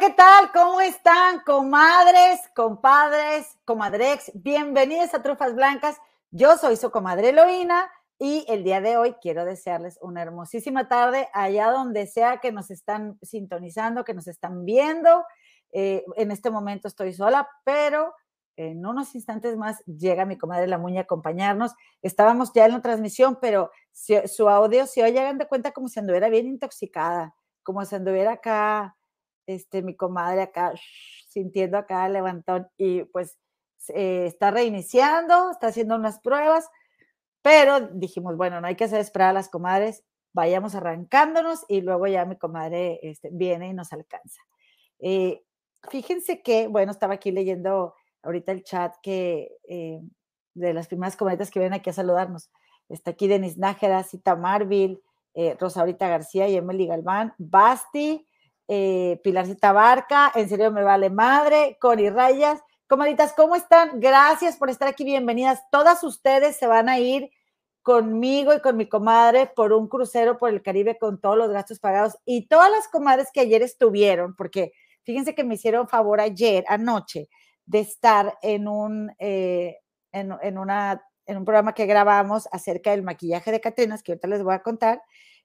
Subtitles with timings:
[0.00, 0.50] ¿qué tal?
[0.52, 4.32] ¿Cómo están, comadres, compadres, comadrex?
[4.34, 5.98] Bienvenidos a Trufas Blancas.
[6.30, 11.28] Yo soy su comadre Eloína y el día de hoy quiero desearles una hermosísima tarde
[11.34, 15.24] allá donde sea que nos están sintonizando, que nos están viendo.
[15.72, 18.14] Eh, en este momento estoy sola, pero
[18.56, 21.74] en unos instantes más llega mi comadre La Muña a acompañarnos.
[22.00, 26.00] Estábamos ya en la transmisión, pero su audio se oye, hagan de cuenta como si
[26.00, 28.96] anduviera bien intoxicada, como si anduviera acá,
[29.54, 30.72] este, mi comadre acá,
[31.28, 33.38] sintiendo acá levantón y pues
[33.88, 36.68] está reiniciando, está haciendo unas pruebas,
[37.42, 42.06] pero dijimos, bueno, no hay que hacer esperar a las comadres, vayamos arrancándonos y luego
[42.06, 44.40] ya mi comadre este, viene y nos alcanza.
[45.00, 45.42] Eh,
[45.90, 50.00] fíjense que, bueno, estaba aquí leyendo ahorita el chat que eh,
[50.54, 52.50] de las primeras comadres que vienen aquí a saludarnos.
[52.88, 55.00] Está aquí Denis Nájera, Cita Marville,
[55.34, 58.26] eh, Rosaurita García y Emily Galván, Basti,
[58.68, 62.60] eh, Pilarcita Barca, En serio me vale madre, Cori Rayas.
[62.86, 64.00] Comaditas, ¿cómo están?
[64.00, 65.62] Gracias por estar aquí, bienvenidas.
[65.70, 67.30] Todas ustedes se van a ir
[67.82, 71.80] conmigo y con mi comadre por un crucero por el Caribe con todos los gastos
[71.80, 74.72] pagados y todas las comadres que ayer estuvieron, porque
[75.02, 77.28] fíjense que me hicieron favor ayer, anoche,
[77.66, 79.78] de estar en un, eh,
[80.12, 84.62] en, un programa que grabamos acerca del maquillaje de Catrinas, que ahorita les voy a
[84.62, 85.02] contar.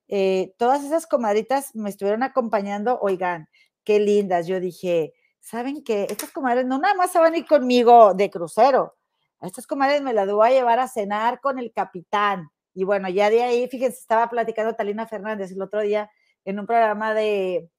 [0.08, 3.50] Eh, todas esas comadritas me estuvieron acompañando, oigan,
[3.84, 4.48] qué lindas.
[4.48, 6.08] Yo dije, ¿saben qué?
[6.10, 8.96] Estas comadres no nada más se van a ir conmigo de crucero.
[9.40, 12.50] A estas comadres me las voy a llevar a cenar con el capitán.
[12.74, 16.10] Y bueno, ya de ahí, fíjense, estaba platicando Talina Fernández el otro día
[16.46, 17.70] en un programa de,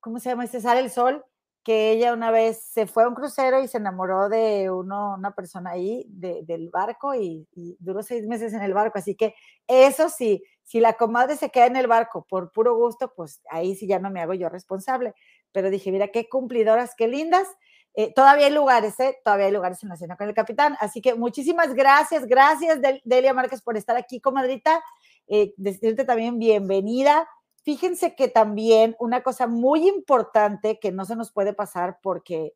[0.00, 0.44] ¿cómo se llama?
[0.44, 1.24] Este Sale el Sol,
[1.66, 5.34] que ella una vez se fue a un crucero y se enamoró de uno, una
[5.34, 7.44] persona ahí del barco y,
[7.80, 9.00] duró seis meses en el barco.
[9.00, 9.34] Así que
[9.66, 13.74] eso sí, si la comadre se queda en el barco por puro gusto, pues ahí
[13.74, 15.12] sí ya no me hago yo responsable.
[15.50, 17.48] Pero dije, mira, qué cumplidoras, qué lindas.
[17.94, 19.18] Eh, todavía hay lugares, ¿eh?
[19.24, 20.76] Todavía hay lugares en la cena con el capitán.
[20.78, 24.84] Así que muchísimas gracias, gracias Delia Márquez por estar aquí, comadrita.
[25.26, 27.28] Eh, decirte también bienvenida.
[27.66, 32.54] Fíjense que también una cosa muy importante que no se nos puede pasar porque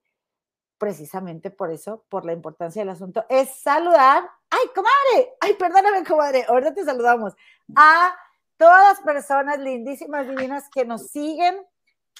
[0.78, 6.44] precisamente por eso, por la importancia del asunto, es saludar, ay, comadre, ay, perdóname, comadre,
[6.46, 7.34] ahorita te saludamos,
[7.74, 8.14] a
[8.56, 11.56] todas las personas lindísimas, divinas que nos siguen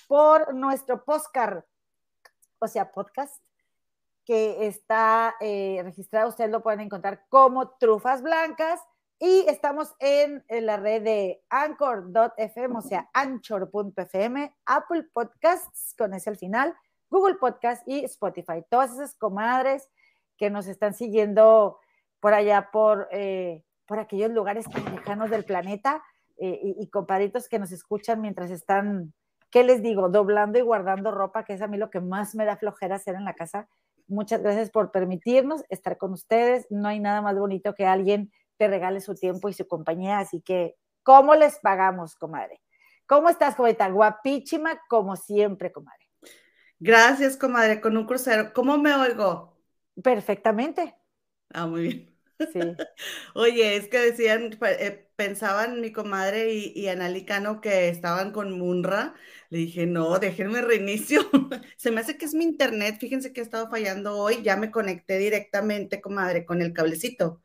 [0.09, 1.65] por nuestro podcast,
[2.59, 3.41] o sea, podcast,
[4.25, 8.81] que está eh, registrado, ustedes lo pueden encontrar como Trufas Blancas,
[9.23, 16.39] y estamos en, la red de anchor.fm, o sea, anchor.fm, Apple Podcasts, con ese al
[16.39, 16.75] final,
[17.11, 18.65] Google Podcasts y Spotify.
[18.71, 19.91] Todas esas comadres
[20.39, 21.79] que nos están siguiendo
[22.19, 26.03] por allá, por, eh, por aquellos lugares tan lejanos del planeta
[26.39, 29.13] eh, y, y compadritos que nos escuchan mientras están,
[29.51, 30.09] ¿qué les digo?
[30.09, 33.17] Doblando y guardando ropa, que es a mí lo que más me da flojera hacer
[33.17, 33.69] en la casa.
[34.09, 36.67] Muchas gracias por permitirnos estar con ustedes.
[36.71, 40.19] No hay nada más bonito que alguien te regale su tiempo y su compañía.
[40.19, 42.61] Así que, ¿cómo les pagamos, comadre?
[43.07, 43.91] ¿Cómo estás, comadre?
[43.91, 46.07] Guapísima como siempre, comadre.
[46.79, 48.53] Gracias, comadre, con un crucero.
[48.53, 49.57] ¿Cómo me oigo?
[50.03, 50.95] Perfectamente.
[51.55, 52.19] Ah, muy bien.
[52.53, 52.61] Sí.
[53.35, 59.15] Oye, es que decían, eh, pensaban mi comadre y, y Analicano que estaban con Munra.
[59.49, 61.23] Le dije, no, déjenme reinicio.
[61.79, 62.99] Se me hace que es mi internet.
[63.01, 64.43] Fíjense que ha estado fallando hoy.
[64.43, 67.41] Ya me conecté directamente, comadre, con el cablecito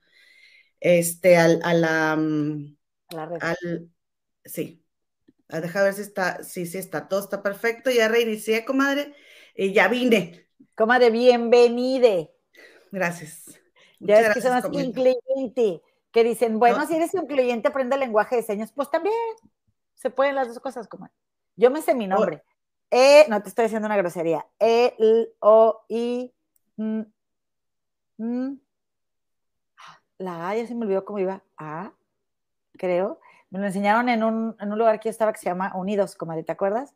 [0.85, 2.77] este, al, a la, mm,
[3.41, 3.89] Al,
[4.43, 4.85] sí,
[5.49, 9.15] a dejar ver si está, sí, sí está, todo está perfecto, ya reinicié, comadre,
[9.55, 10.47] y ya vine.
[10.75, 12.31] Comadre, bienvenide.
[12.91, 13.59] Gracias.
[13.99, 15.81] Ya es que son los incluyentes,
[16.11, 19.15] que dicen, bueno, si eres incluyente, aprende el lenguaje de señas, pues también
[19.95, 21.15] se pueden las dos cosas, comadre.
[21.55, 22.43] Yo me sé mi nombre.
[22.91, 24.45] E, no te estoy diciendo una grosería.
[24.59, 26.31] E, L, O, I,
[26.77, 27.07] M,
[28.19, 28.57] M,
[30.17, 31.93] la A, ya se me olvidó cómo iba, A,
[32.77, 33.19] creo.
[33.49, 36.15] Me lo enseñaron en un, en un lugar que yo estaba que se llama Unidos,
[36.15, 36.95] comadre, ¿te acuerdas?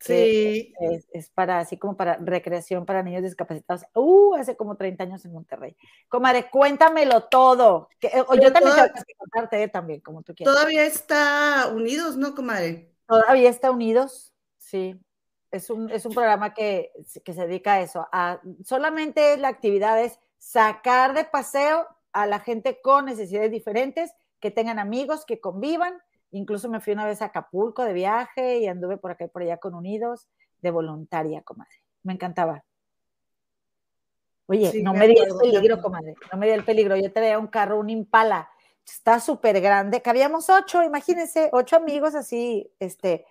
[0.00, 0.72] Sí.
[1.12, 3.84] Es, para, así como para recreación para niños discapacitados.
[3.94, 5.76] Uh, hace como 30 años en Monterrey.
[6.08, 7.88] Comadre, cuéntamelo todo.
[7.98, 10.54] Que, eh, yo también tengo que contarte eh, también, como tú quieras.
[10.54, 12.94] Todavía está Unidos, ¿no, comadre?
[13.06, 14.98] Todavía está Unidos, sí.
[15.50, 16.92] Es un, es un programa que,
[17.24, 18.08] que se dedica a eso.
[18.10, 24.50] A, solamente la actividad es sacar de paseo a la gente con necesidades diferentes, que
[24.50, 25.94] tengan amigos, que convivan.
[26.30, 29.42] Incluso me fui una vez a Acapulco de viaje y anduve por acá y por
[29.42, 30.28] allá con Unidos
[30.60, 31.76] de voluntaria, comadre.
[32.02, 32.64] Me encantaba.
[34.46, 36.96] Oye, no me, di el peligro, comadre, no me di el peligro.
[36.96, 38.50] Yo traía un carro, un Impala,
[38.84, 43.26] está súper grande, cabíamos ocho, imagínense, ocho amigos así, este,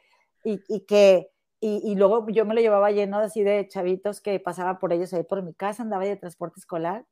[0.46, 1.30] y, y que
[1.62, 5.24] y, luego yo me lo llevaba lleno así de chavitos que pasaba por ellos ahí
[5.24, 7.06] por mi casa, andaba de transporte escolar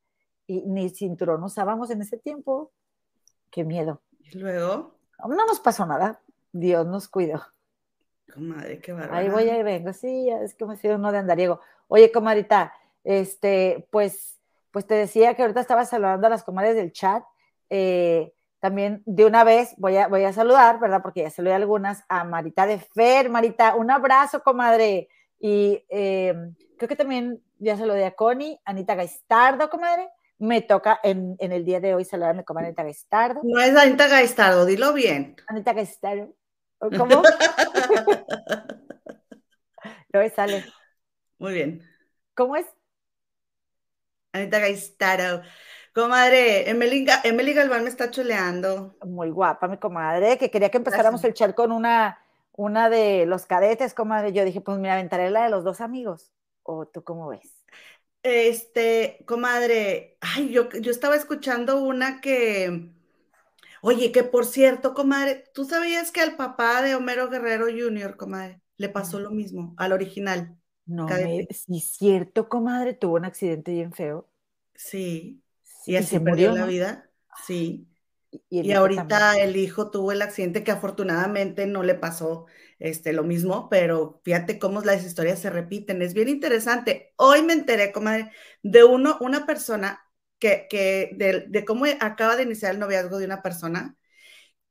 [0.48, 2.72] y ni cinturón usábamos en ese tiempo.
[3.50, 4.00] Qué miedo.
[4.20, 4.94] ¿Y luego?
[5.18, 6.20] No nos pasó nada.
[6.52, 7.42] Dios nos cuidó.
[8.32, 9.14] Comadre, qué bárbaro.
[9.14, 9.92] Ahí voy, ahí vengo.
[9.92, 11.60] Sí, es que me sido uno de andariego.
[11.86, 12.72] Oye, comadrita,
[13.04, 14.40] este, pues,
[14.70, 17.22] pues te decía que ahorita estaba saludando a las comadres del chat.
[17.68, 21.02] Eh, también de una vez voy a, voy a saludar, ¿verdad?
[21.02, 23.28] Porque ya saludé a algunas, a Marita de Fer.
[23.28, 25.08] Marita, un abrazo, comadre.
[25.38, 26.34] Y eh,
[26.78, 30.08] creo que también ya saludé a Connie, Anita Gaistardo, comadre.
[30.38, 33.40] Me toca en, en el día de hoy saludarme con Anita Gaistardo.
[33.42, 35.36] No es Anita Gaistardo, dilo bien.
[35.48, 36.34] Anita Gaistardo.
[36.78, 37.22] ¿Cómo?
[40.12, 40.64] Luego sale.
[41.38, 41.82] Muy bien.
[42.34, 42.66] ¿Cómo es?
[44.32, 45.42] Anita Gaistardo.
[45.92, 48.96] Comadre, Emily, Emily Galván me está chuleando.
[49.04, 52.20] Muy guapa, mi comadre, que quería que empezáramos el chat con una,
[52.52, 54.32] una de los cadetes, comadre.
[54.32, 56.30] Yo dije, pues mira, aventaré la de los dos amigos.
[56.62, 57.57] ¿O tú cómo ves?
[58.28, 62.90] Este, comadre, ay, yo, yo estaba escuchando una que,
[63.80, 68.60] oye, que por cierto, comadre, ¿tú sabías que al papá de Homero Guerrero Jr., comadre,
[68.76, 70.56] le pasó lo mismo, al original?
[70.86, 74.28] No, sí, cierto, comadre, tuvo un accidente bien feo.
[74.74, 75.42] Sí.
[75.86, 77.10] Y así se perdió la vida.
[77.46, 77.86] Sí.
[78.50, 82.46] Y, ahorita el hijo tuvo el accidente que afortunadamente no le pasó
[82.78, 86.02] este, lo mismo, pero fíjate cómo las historias se repiten.
[86.02, 87.12] Es bien interesante.
[87.16, 88.30] Hoy me enteré, comadre,
[88.62, 90.04] de uno, una persona
[90.38, 93.96] que, que de, de, cómo acaba de iniciar el noviazgo de una persona,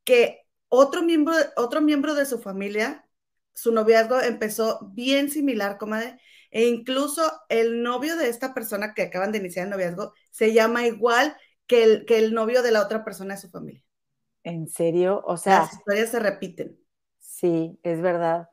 [0.04, 3.08] que otro miembro, otro miembro de su familia,
[3.54, 6.20] su noviazgo empezó bien similar, comadre,
[6.52, 10.86] e incluso el novio de esta persona que acaban de iniciar el noviazgo se llama
[10.88, 13.84] igual que el, que el novio de la otra persona de su familia.
[14.44, 15.22] ¿En serio?
[15.26, 15.60] O sea.
[15.60, 16.80] Las historias se repiten.
[17.38, 18.50] Sí, es verdad.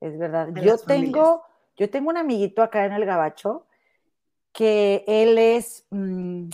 [0.00, 0.48] Es verdad.
[0.60, 1.44] yo tengo,
[1.76, 3.68] yo tengo un amiguito acá en el Gabacho
[4.52, 6.48] que él es, mm,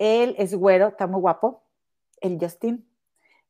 [0.00, 1.62] él es güero, está muy guapo,
[2.20, 2.84] el Justin.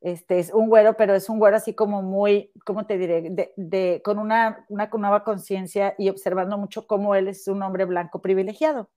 [0.03, 3.53] Este, es un güero, pero es un güero así como muy, ¿cómo te diré?
[3.57, 8.21] De, con una, una nueva conciencia y observando mucho cómo él es un hombre blanco
[8.21, 8.91] privilegiado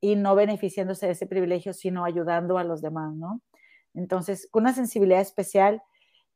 [0.00, 3.40] y no beneficiándose de ese privilegio, sino ayudando a los demás, ¿no?
[3.94, 5.80] Entonces, con una sensibilidad especial.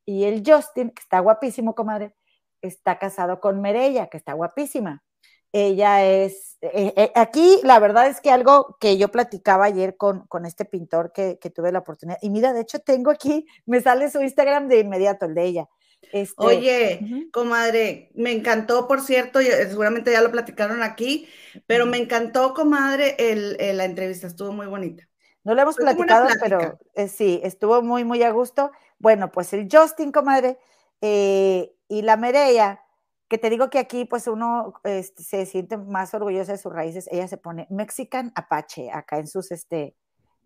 [0.07, 2.15] Y el Justin, que está guapísimo, comadre,
[2.61, 5.03] está casado con Merella, que está guapísima.
[5.51, 10.25] Ella es, eh, eh, aquí la verdad es que algo que yo platicaba ayer con,
[10.27, 13.81] con este pintor que, que, tuve la oportunidad, y mira, de hecho tengo aquí, me
[13.81, 15.69] sale su Instagram de inmediato, el de ella.
[16.13, 21.27] Este, Oye, comadre, me encantó, por cierto, seguramente ya lo platicaron aquí,
[21.65, 25.03] pero me encantó, comadre, el, la entrevista, estuvo muy bonita.
[25.43, 28.71] No lo hemos platicado, pero eh, sí, estuvo muy, muy a gusto.
[28.99, 30.57] Bueno, pues el Justin, comadre,
[31.01, 32.81] y la Mereya,
[33.27, 37.07] que te digo que aquí pues uno este, se siente más orgulloso de sus raíces,
[37.11, 39.95] ella se pone Mexican Apache acá en sus, este,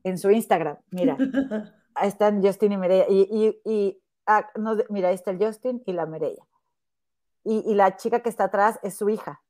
[0.03, 1.18] en su Instagram, mira,
[1.95, 4.50] ahí están Justin y Mireya, y, y, ah,
[4.89, 6.45] mira, ahí está el Justin y la Mireya,
[7.44, 9.42] y, la chica que está atrás es su hija.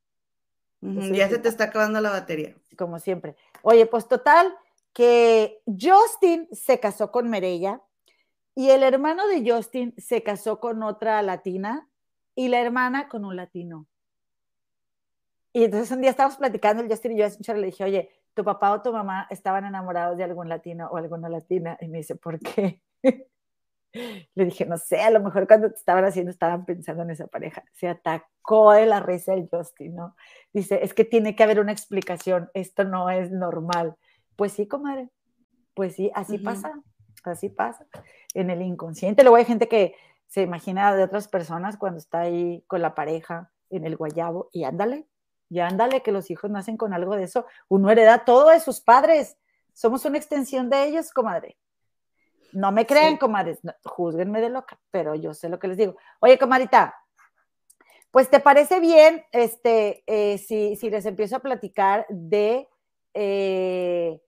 [0.82, 2.56] ya se te está acabando la batería.
[2.78, 3.36] Como siempre.
[3.64, 4.56] Oye, pues total,
[4.94, 7.82] que Justin se casó con Mireya,
[8.56, 11.88] y el hermano de Justin se casó con otra latina
[12.36, 13.88] y la hermana con un latino.
[15.54, 18.72] Y entonces un día estábamos platicando, el Justin y yo, le dije, oye, tu papá
[18.72, 21.78] o tu mamá estaban enamorados de algún latino o alguna latina.
[21.82, 22.82] Y me dice, ¿por qué?
[23.94, 27.28] le dije, no sé, a lo mejor cuando te estaban haciendo estaban pensando en esa
[27.28, 27.64] pareja.
[27.74, 30.16] Se atacó de la risa el Justin, ¿no?
[30.54, 33.96] Dice, es que tiene que haber una explicación, esto no es normal.
[34.38, 35.10] Pues sí, comadre,
[35.74, 36.82] pues sí, así pasa,
[37.24, 37.86] así pasa.
[38.34, 39.96] En el inconsciente, luego hay gente que
[40.28, 44.64] se imagina de otras personas cuando está ahí con la pareja en el guayabo y
[44.64, 45.08] ándale,
[45.50, 47.46] y ándale que los hijos nacen con algo de eso.
[47.68, 49.38] Uno hereda todo de sus padres.
[49.74, 51.58] Somos una extensión de ellos, comadre.
[52.54, 55.96] No me crean, comadres, juzguenme de loca, pero yo sé lo que les digo.
[56.20, 56.96] Oye, comadita,
[58.12, 62.68] pues te parece bien este, eh, si, si, les empiezo a platicar de
[63.14, 64.22] eh,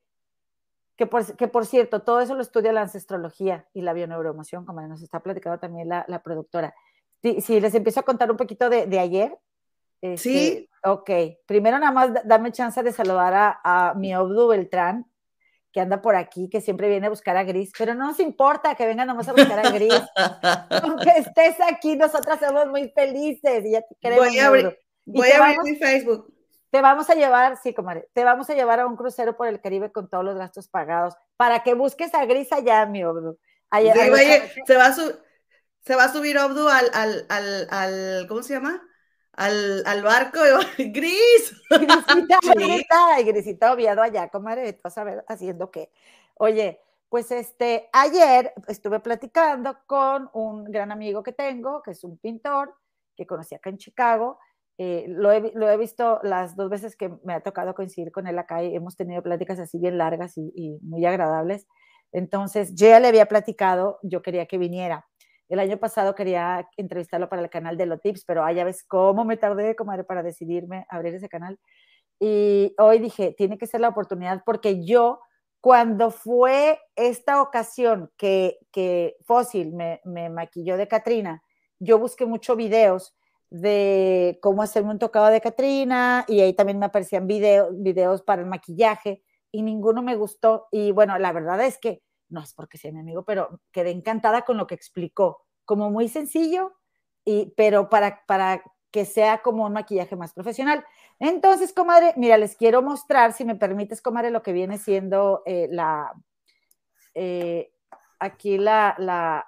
[0.96, 5.22] que por, cierto, todo eso lo estudia la ancestrología y la bioneuroemoción, como nos está
[5.22, 6.76] platicando también la, productora.
[7.22, 9.38] Si, les empiezo a contar un poquito de, ayer.
[10.02, 10.70] Este, sí.
[10.84, 11.10] Ok,
[11.46, 15.10] primero nada más dame chance de saludar a, a mi Obdu Beltrán,
[15.72, 18.76] que anda por aquí, que siempre viene a buscar a Gris, pero no nos importa
[18.76, 19.94] que venga nomás a buscar a Gris.
[20.84, 24.28] Aunque estés aquí, nosotras somos muy felices y ya te queremos.
[24.28, 26.32] Voy a abrir, voy a abrir mi Facebook.
[26.74, 29.62] Te vamos a llevar, sí, comadre, te vamos a llevar a un crucero por el
[29.62, 33.38] Caribe con todos los gastos pagados para que busques a Gris allá, mi Obdu.
[33.70, 34.10] Allá, se,
[34.76, 36.90] va a se va a subir Obdu al,
[37.30, 38.82] al, al, ¿cómo se llama?
[39.34, 40.40] al, al barco,
[40.80, 41.62] Gris.
[41.70, 45.92] Grisita, Grisita, y Grisita obviado allá, comadre, vas a ver haciendo qué.
[46.40, 52.18] Oye, pues este, ayer estuve platicando con un gran amigo que tengo, que es un
[52.18, 52.74] pintor,
[53.16, 54.40] que conocí acá en Chicago.
[54.80, 58.64] Eh, lo, he, visto las dos veces que me ha tocado coincidir con él acá
[58.64, 61.68] y hemos tenido pláticas así bien largas y, muy agradables.
[62.12, 65.06] Entonces, yo ya le había platicado, yo quería que viniera.
[65.50, 69.26] El año pasado quería entrevistarlo para el canal de Lotips, pero ah, ya ves cómo
[69.26, 71.60] me tardé, comadre, para decidirme abrir ese canal.
[72.20, 75.20] Y hoy dije, tiene que ser la oportunidad porque yo,
[75.62, 81.44] cuando fue esta ocasión que, que Fósil me, me maquilló de Katrina,
[81.80, 83.16] yo busqué muchos videos
[83.54, 88.42] de cómo hacerme un tocado de Katrina y ahí también me aparecían video, videos para
[88.42, 90.68] el maquillaje y ninguno me gustó.
[90.72, 94.42] Y bueno, la verdad es que no es porque sea mi amigo, pero quedé encantada
[94.42, 96.74] con lo que explicó, como muy sencillo,
[97.26, 100.84] y, pero para, para que sea como un maquillaje más profesional.
[101.20, 105.68] Entonces, comadre, mira, les quiero mostrar, si me permites, comadre, lo que viene siendo eh,
[105.70, 106.12] la,
[107.14, 107.72] eh,
[108.18, 109.46] aquí la, la,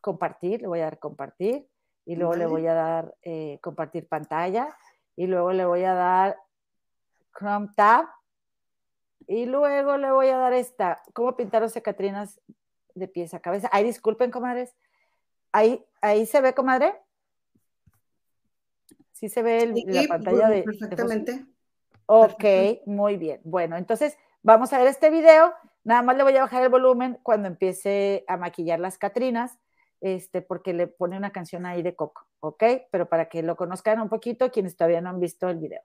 [0.00, 1.68] compartir, le voy a dar compartir,
[2.06, 4.74] y luego le voy a dar eh, compartir pantalla,
[5.16, 6.38] y luego le voy a dar
[7.36, 8.06] Chrome Tab,
[9.26, 11.02] y luego le voy a dar esta.
[11.12, 12.40] ¿Cómo pintaron Catrinas
[12.94, 13.68] de pies a cabeza?
[13.72, 14.74] Ay, disculpen, comadres.
[15.52, 16.94] Ahí, ahí se ve, comadre.
[19.12, 20.62] Sí se ve la pantalla de.
[20.62, 21.44] Perfectamente.
[22.06, 22.44] ok,
[22.86, 23.40] muy bien.
[23.42, 25.52] Bueno, entonces vamos a ver este video.
[25.82, 29.58] Nada más le voy a bajar el volumen cuando empiece a maquillar las Catrinas,
[30.14, 32.62] este, porque le pone una canción ahí de Coco, ¿ok?
[32.90, 35.80] Pero para que lo conozcan un poquito quienes todavía no han visto el video.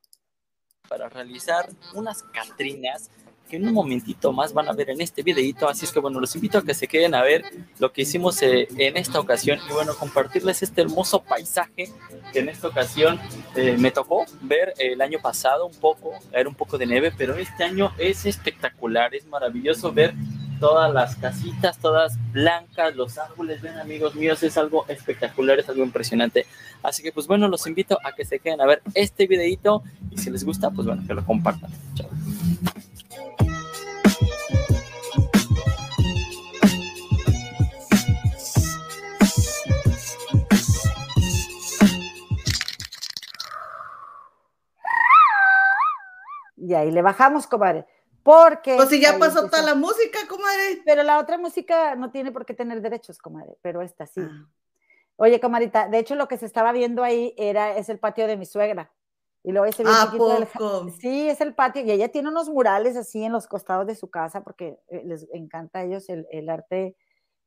[0.87, 3.09] Para realizar unas Catrinas
[3.49, 5.67] que en un momentito más van a ver en este videito.
[5.67, 7.43] Así es que bueno, los invito a que se queden a ver
[7.79, 11.91] lo que hicimos eh, en esta ocasión y bueno, compartirles este hermoso paisaje
[12.31, 13.19] que en esta ocasión
[13.55, 17.35] eh, me tocó ver el año pasado un poco, era un poco de nieve, pero
[17.35, 20.13] este año es espectacular, es maravilloso ver
[20.61, 25.83] todas las casitas, todas blancas, los árboles, ven amigos míos, es algo espectacular, es algo
[25.83, 26.45] impresionante.
[26.83, 30.19] Así que pues bueno, los invito a que se queden a ver este videito y
[30.19, 31.71] si les gusta, pues bueno, que lo compartan.
[31.95, 32.07] Chao.
[46.55, 47.87] Y ahí le bajamos, comadre.
[48.23, 48.75] Porque.
[48.75, 50.81] Pues si ya pasó toda la música, comadre.
[50.85, 54.21] Pero la otra música no tiene por qué tener derechos, comadre, pero esta sí.
[54.21, 54.47] Ah.
[55.17, 58.37] Oye, comadita, de hecho lo que se estaba viendo ahí era, es el patio de
[58.37, 58.91] mi suegra.
[59.43, 60.89] Y luego ese ¿A poco?
[60.99, 61.83] Sí, es el patio.
[61.83, 65.27] Y ella tiene unos murales así en los costados de su casa porque eh, les
[65.33, 66.95] encanta a ellos el, el arte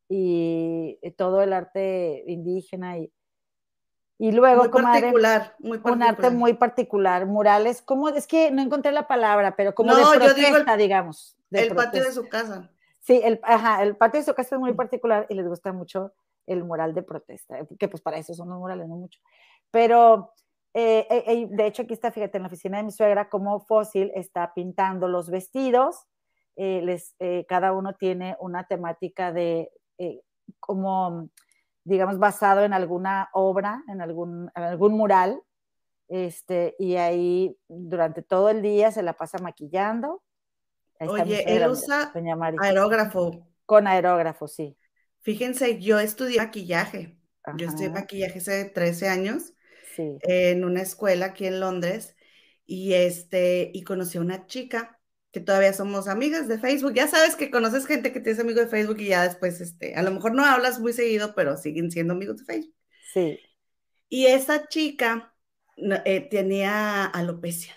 [0.08, 3.12] y todo el arte indígena y,
[4.18, 8.92] y luego, muy particular, muy un arte muy particular, murales, como es que no encontré
[8.92, 11.36] la palabra, pero como de protesta, digamos.
[11.50, 12.70] el patio de su casa.
[13.00, 16.12] Sí, el, ajá, el patio de su casa es muy particular y les gusta mucho
[16.46, 19.20] el mural de protesta, que pues para eso son los murales, no mucho.
[19.70, 20.32] Pero,
[20.72, 23.60] eh, eh, eh, de hecho, aquí está, fíjate, en la oficina de mi suegra, como
[23.60, 26.06] Fósil está pintando los vestidos,
[26.56, 27.16] les,
[27.48, 29.72] cada uno tiene una temática de
[30.60, 31.30] como
[31.84, 35.42] digamos, basado en alguna obra, en algún, algún mural,
[36.08, 40.22] este, y ahí durante todo el día se la pasa maquillando.
[41.00, 42.12] Oye, él usa
[42.60, 43.48] aerógrafo.
[43.66, 44.76] Con aerógrafo, sí.
[45.20, 47.18] Fíjense, yo estudié maquillaje.
[47.56, 49.52] Yo estudié maquillaje hace 13 años
[49.96, 52.16] en una escuela aquí en Londres
[52.66, 54.93] y, este, y conocí a una chica
[55.34, 56.94] que todavía somos amigas de Facebook.
[56.94, 60.02] Ya sabes que conoces gente que tienes amigo de Facebook y ya después, este, a
[60.02, 62.74] lo mejor no hablas muy seguido, pero siguen siendo amigos de Facebook.
[63.12, 63.40] Sí.
[64.08, 65.34] Y esa chica
[66.04, 67.74] eh, tenía alopecia.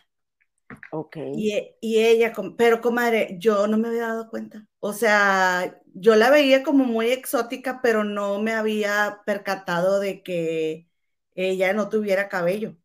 [0.92, 1.18] Ok.
[1.36, 4.68] Y, y, ella, pero comadre, yo no me había dado cuenta.
[4.80, 10.88] O sea, yo la veía como muy exótica, pero no me había percatado de que
[11.34, 12.78] ella no tuviera cabello.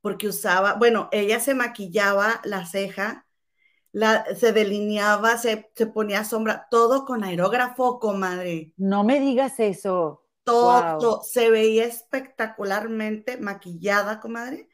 [0.00, 3.25] Porque usaba, bueno, ella se maquillaba la ceja
[4.36, 8.72] se delineaba, se, se, ponía sombra, todo con aerógrafo, comadre.
[8.76, 10.24] No me digas eso.
[10.44, 14.68] Todo, se veía espectacularmente maquillada, comadre.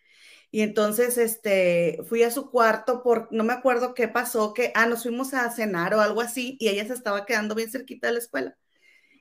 [0.50, 4.84] Y entonces, este, fui a su cuarto por, no me acuerdo qué pasó, que, ah,
[4.84, 8.12] nos fuimos a cenar o algo así, y ella se estaba quedando bien cerquita de
[8.14, 8.58] la escuela.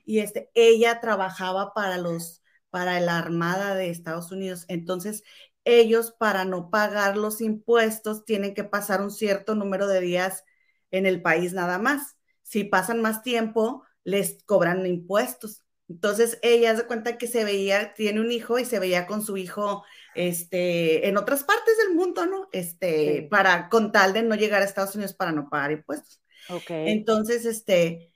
[0.04, 4.66] Y este, ella trabajaba para los, para la Armada de Estados Unidos.
[4.68, 5.22] Entonces,
[5.64, 10.44] ellos para no pagar los impuestos tienen que pasar un cierto número de días
[10.90, 12.16] en el país nada más.
[12.42, 15.62] Si pasan más tiempo, les cobran impuestos.
[15.88, 19.36] Entonces ella se cuenta que se veía, tiene un hijo y se veía con su
[19.36, 22.48] hijo este, en otras partes del mundo, ¿no?
[22.52, 26.20] Este, para, con tal de no llegar a Estados Unidos para no pagar impuestos.
[26.48, 26.70] Ok.
[26.70, 28.12] Entonces, este,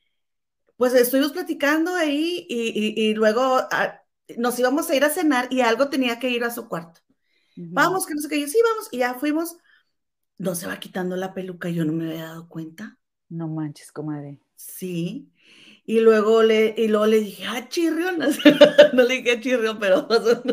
[0.76, 4.02] pues estuvimos platicando ahí y, luego ah,
[4.36, 7.00] nos íbamos a ir a cenar y algo tenía que ir a su cuarto.
[7.56, 9.56] Vamos, que no sé qué, yo sí, vamos, y ya fuimos.
[10.38, 12.98] No se va quitando la peluca, yo no me había dado cuenta.
[13.28, 14.40] No manches, comadre.
[14.54, 15.32] Sí.
[15.84, 18.18] Y luego le, y luego le dije, ah, chirrión.
[18.92, 20.06] no le dije chirrión, pero.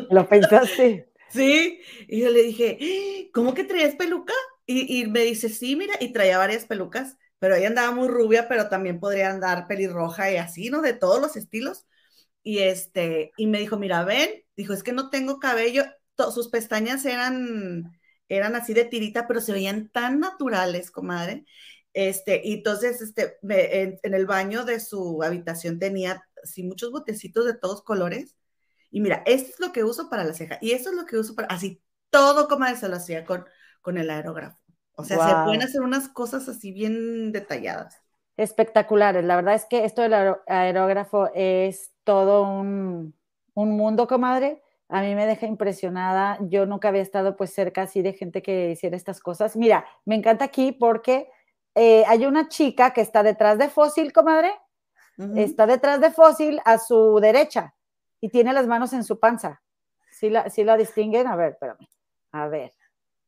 [0.10, 1.12] ¿Lo pensaste?
[1.30, 1.80] Sí.
[2.08, 4.34] Y yo le dije, ¿cómo que traías peluca?
[4.66, 8.48] Y, y, me dice, sí, mira, y traía varias pelucas, pero ella andaba muy rubia,
[8.48, 10.82] pero también podría andar pelirroja y así, ¿no?
[10.82, 11.86] De todos los estilos.
[12.44, 15.84] Y este, y me dijo, mira, ven, dijo, es que no tengo cabello,
[16.17, 17.91] sus pestañas eran,
[18.29, 21.46] eran así de tirita, pero se veían tan naturales, comadre.
[21.93, 27.53] Este, y entonces, este, en, el baño de su habitación tenía así muchos botecitos de
[27.53, 28.36] todos colores.
[28.89, 31.17] Y mira, esto es lo que uso para la ceja y esto es lo que
[31.17, 33.46] uso para, así, todo comadre se lo hacía con,
[33.82, 34.60] con el aerógrafo.
[34.96, 38.00] O sea, se pueden hacer unas cosas así bien detalladas.
[38.38, 39.24] Espectaculares.
[39.24, 43.15] La verdad es que esto del aerógrafo es todo un,
[43.55, 44.62] un mundo, comadre
[44.94, 46.38] a mí me deja impresionada.
[46.42, 49.56] Yo nunca había estado pues cerca así de gente que hiciera estas cosas.
[49.56, 51.32] Mira, me encanta aquí porque
[51.74, 54.54] eh, hay una chica que está detrás de Fósil, comadre.
[55.36, 57.74] Está detrás de Fósil a su derecha
[58.22, 59.64] y tiene las manos en su panza.
[60.12, 61.26] ¿Sí la, la distinguen?
[61.26, 61.88] A ver, espérame.
[62.32, 62.72] A ver,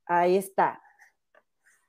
[0.05, 0.81] ahí está.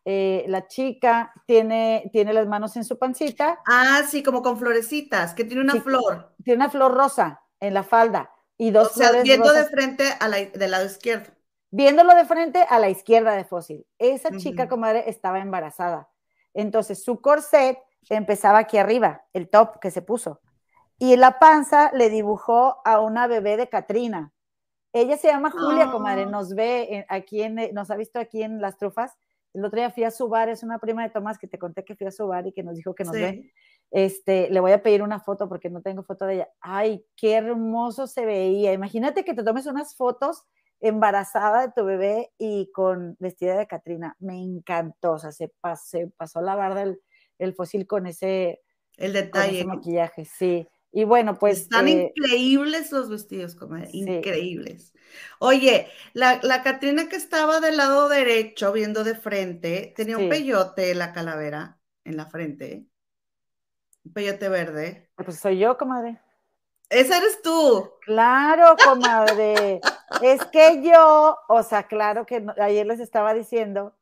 [0.06, 3.60] Eh, la chica tiene, tiene las manos en su pancita.
[3.66, 6.34] Ah, sí, como con florecitas, que tiene una flor.
[6.44, 10.28] Tiene una flor rosa en la falda y dos o sea, viendo de frente a
[10.28, 11.30] la, del lado izquierdo.
[11.70, 13.86] Viéndolo de frente a la izquierda de Fósil.
[13.98, 16.08] Esa chica, comadre, estaba embarazada.
[16.54, 20.40] Entonces, su corset empezaba aquí arriba, el top que se puso.
[20.98, 24.32] Y la panza le dibujó a una bebé de Katrina.
[24.92, 26.30] Ella se llama Julia, comadre, ah.
[26.30, 29.12] nos ve aquí en, nos ha visto aquí en Las Trufas.
[29.56, 31.82] El otro día fui a su bar, es una prima de Tomás que te conté
[31.82, 33.50] que fui a su bar y que nos dijo que nos ve.
[33.90, 36.48] Este, le voy a pedir una foto porque no tengo foto de ella.
[36.60, 38.74] Ay, qué hermoso se veía.
[38.74, 40.44] Imagínate que te tomes unas fotos
[40.80, 44.14] embarazada de tu bebé y con vestida de Catrina.
[44.18, 47.00] Me encantó, o sea, se, pasó la barda el,
[47.38, 48.60] el, fósil con ese,
[48.98, 49.64] el detalle.
[49.64, 50.68] maquillaje, sí.
[50.96, 51.58] Y bueno, pues.
[51.58, 54.94] Están eh, increíbles los vestidos, como increíbles.
[55.40, 60.94] Oye, la, la Catrina que estaba del lado derecho, viendo de frente, tenía un peyote,
[60.94, 62.86] la calavera, en la frente.
[64.14, 65.10] Peyote verde.
[65.16, 66.18] Pues soy yo, comadre.
[66.88, 67.92] Esa eres tú.
[68.00, 69.82] Claro, comadre.
[70.22, 73.94] es que yo, o sea, claro que ayer les estaba diciendo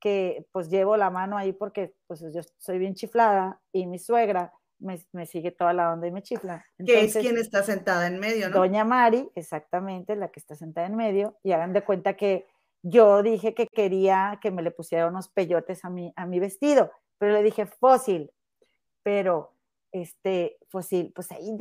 [0.00, 4.54] que pues llevo la mano ahí porque pues yo soy bien chiflada y mi suegra
[4.78, 6.64] me, sigue toda la onda y me chifla.
[6.84, 8.56] que es quien está sentada en medio, ¿no?
[8.56, 12.46] Doña Mari, exactamente, la que está sentada en medio, y hagan de cuenta que
[12.82, 16.90] yo dije que quería que me le pusiera unos peyotes a mi, a mi vestido,
[17.18, 18.30] pero le dije fósil,
[19.02, 19.52] pero
[19.92, 21.56] este fósil, pues ahí,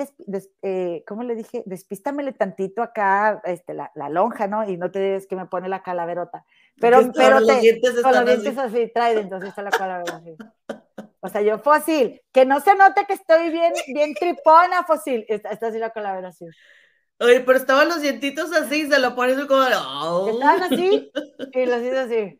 [0.61, 1.63] eh, ¿cómo le dije?
[1.65, 4.69] Despístamele tantito acá, este, la, lonja, ¿no?
[4.69, 6.45] Y no te digas que me pone la calaverota.
[6.79, 10.35] Pero, pero los dientes con los dientes así, trae, entonces está la calavera así.
[11.19, 15.25] O sea, yo fósil, que no se note que estoy bien, bien tripona, fósil.
[15.27, 16.45] Está, así la calavera así.
[17.19, 19.63] Oye, pero estaban los dientitos así, se lo pones como.
[19.63, 21.11] Estaban así
[21.53, 22.39] y los hice así.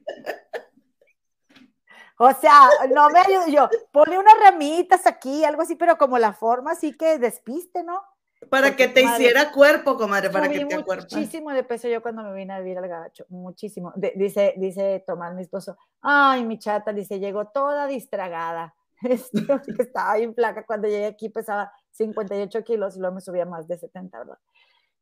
[2.19, 3.69] O sea, no me ayudo yo.
[3.91, 8.01] Ponle unas ramitas aquí, algo así, pero como la forma así que despiste, ¿no?
[8.49, 12.33] Para que te hiciera cuerpo, comadre, para que te muchísimo de peso yo cuando me
[12.33, 13.93] vine a vivir al gacho, muchísimo.
[14.15, 18.73] dice, dice Tomás, mi esposo, ay, mi chata, dice, llegó toda distragada.
[19.03, 19.39] Este,
[19.77, 23.77] estaba bien placa, cuando llegué aquí pesaba 58 kilos y luego me subía más de
[23.77, 24.39] 70, ¿verdad?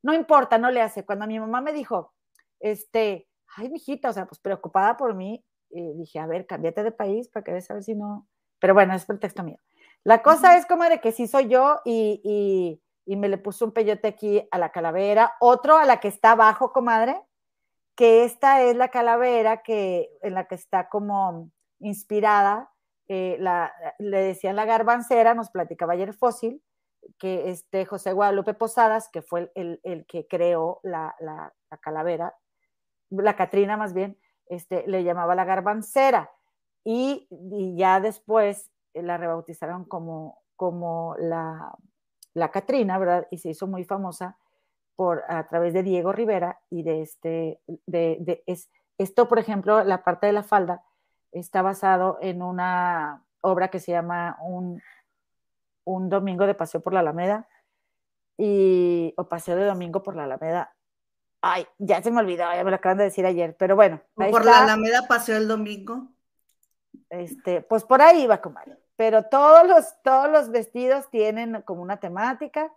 [0.04, 1.06] No importa, no le hace.
[1.06, 2.14] Cuando mi mamá me dijo,
[2.60, 6.92] este, ay, mijita, o sea, pues preocupada por mí, y dije, a ver, cámbiate de
[6.92, 8.28] país para que veas a ver si no.
[8.60, 9.60] Pero bueno, es pretexto mío.
[10.04, 13.72] La cosa es como de que sí soy yo y, y, me le puso un
[13.72, 17.22] peyote aquí a la calavera, otro a la que está abajo, comadre,
[17.96, 22.72] que esta es la calavera que, en la que está como inspirada.
[23.08, 26.64] Eh, la, le decían la garbancera, nos platicaba ayer Fósil,
[27.20, 32.36] que este José Guadalupe Posadas, que fue el, el, que creó la, la, la, calavera,
[33.12, 36.32] la Catrina más bien, este, le llamaba la garbancera
[36.84, 37.28] y,
[37.76, 41.74] ya después eh, la rebautizaron como, como la,
[42.36, 43.28] la Catrina, ¿verdad?
[43.32, 44.38] Y se hizo muy famosa
[44.96, 48.70] por, a través de Diego Rivera y de este, de, es,
[49.00, 50.84] esto, por ejemplo, la parte de la falda
[51.32, 54.82] está basado en una obra que se llama Un,
[55.86, 57.48] un Domingo de Paseo por la Alameda,
[58.38, 60.76] y, o paseo de domingo por la Alameda.
[61.42, 64.02] Ay, ya se me olvidó, ya me lo acaban de decir ayer, pero bueno.
[64.16, 66.08] por la Alameda paseo el domingo.
[67.10, 68.78] Este, pues por ahí iba, comadre.
[68.96, 72.72] Pero todos los, todos los vestidos tienen como una temática.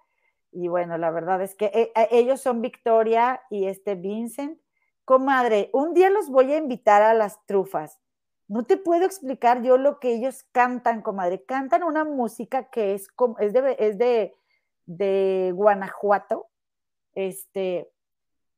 [0.50, 4.58] Y bueno, la verdad es que eh, eh, ellos son Victoria y este Vincent.
[5.04, 7.98] Comadre, un día los voy a invitar a las trufas.
[8.46, 11.44] No te puedo explicar yo lo que ellos cantan, comadre.
[11.44, 14.34] Cantan una música que es, es, de, es de,
[14.86, 16.48] de Guanajuato.
[17.14, 17.90] Este,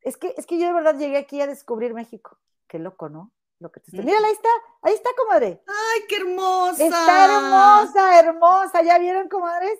[0.01, 2.39] es que, es que yo de verdad llegué aquí a descubrir México.
[2.69, 3.33] Qué loco, ¿no?
[3.59, 4.05] Lo que te estoy...
[4.05, 4.49] Mira, ahí está,
[4.83, 5.61] ahí está, comadre.
[5.67, 6.85] ¡Ay, qué hermosa!
[6.85, 8.83] Está hermosa, hermosa.
[8.83, 9.79] ¿Ya vieron, comadres?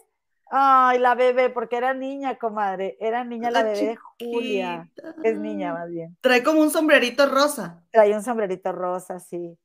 [0.51, 2.97] Ay, la bebé, porque era niña, comadre.
[3.01, 4.91] Era niña la, bebé de Julia.
[5.23, 6.17] Es niña, más bien.
[6.21, 7.83] Trae como un sombrerito rosa.
[7.91, 9.57] Trae un sombrerito rosa, sí.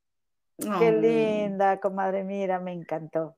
[0.57, 2.23] Qué linda, comadre.
[2.23, 3.35] Mira, me encantó.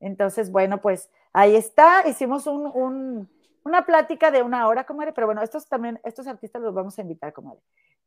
[0.00, 2.06] Entonces, bueno, pues ahí está.
[2.06, 3.28] Hicimos un
[3.64, 7.02] una plática de una hora, comadre, pero bueno, estos también, estos artistas los vamos a
[7.02, 7.60] invitar, comadre.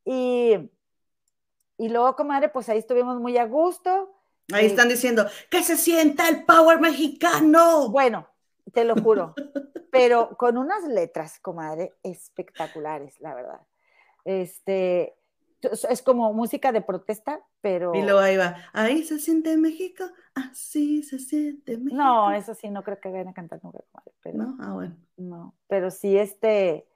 [0.06, 0.70] Y,
[1.78, 4.14] y luego, comadre, pues ahí estuvimos muy a gusto.
[4.54, 7.90] Ahí eh, están diciendo, que se sienta el power mexicano.
[7.90, 8.28] Bueno,
[8.74, 9.34] te lo juro,
[9.92, 13.62] pero con unas letras, comadre, espectaculares, la verdad.
[14.26, 15.16] Este,
[15.62, 17.94] es como música de protesta, pero...
[17.96, 20.04] Y luego ahí va, ahí se siente México,
[20.36, 21.96] así se siente México.
[21.96, 23.80] No, eso sí, no creo que vayan a cantar nunca,
[24.22, 24.38] pero...
[24.38, 24.96] No, ah, bueno.
[25.18, 26.88] No, pero sí, este,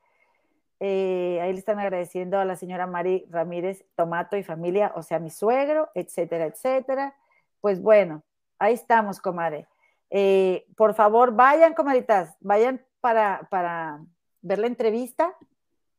[0.82, 5.20] eh, ahí le están agradeciendo a la señora Mari Ramírez Tomato y familia, o sea,
[5.20, 7.16] mi suegro, etcétera, etcétera.
[7.62, 8.24] Pues bueno,
[8.60, 9.68] ahí estamos, comadre.
[10.10, 14.02] Eh, por favor, vayan, comadritas, vayan para, para
[14.42, 15.38] ver la entrevista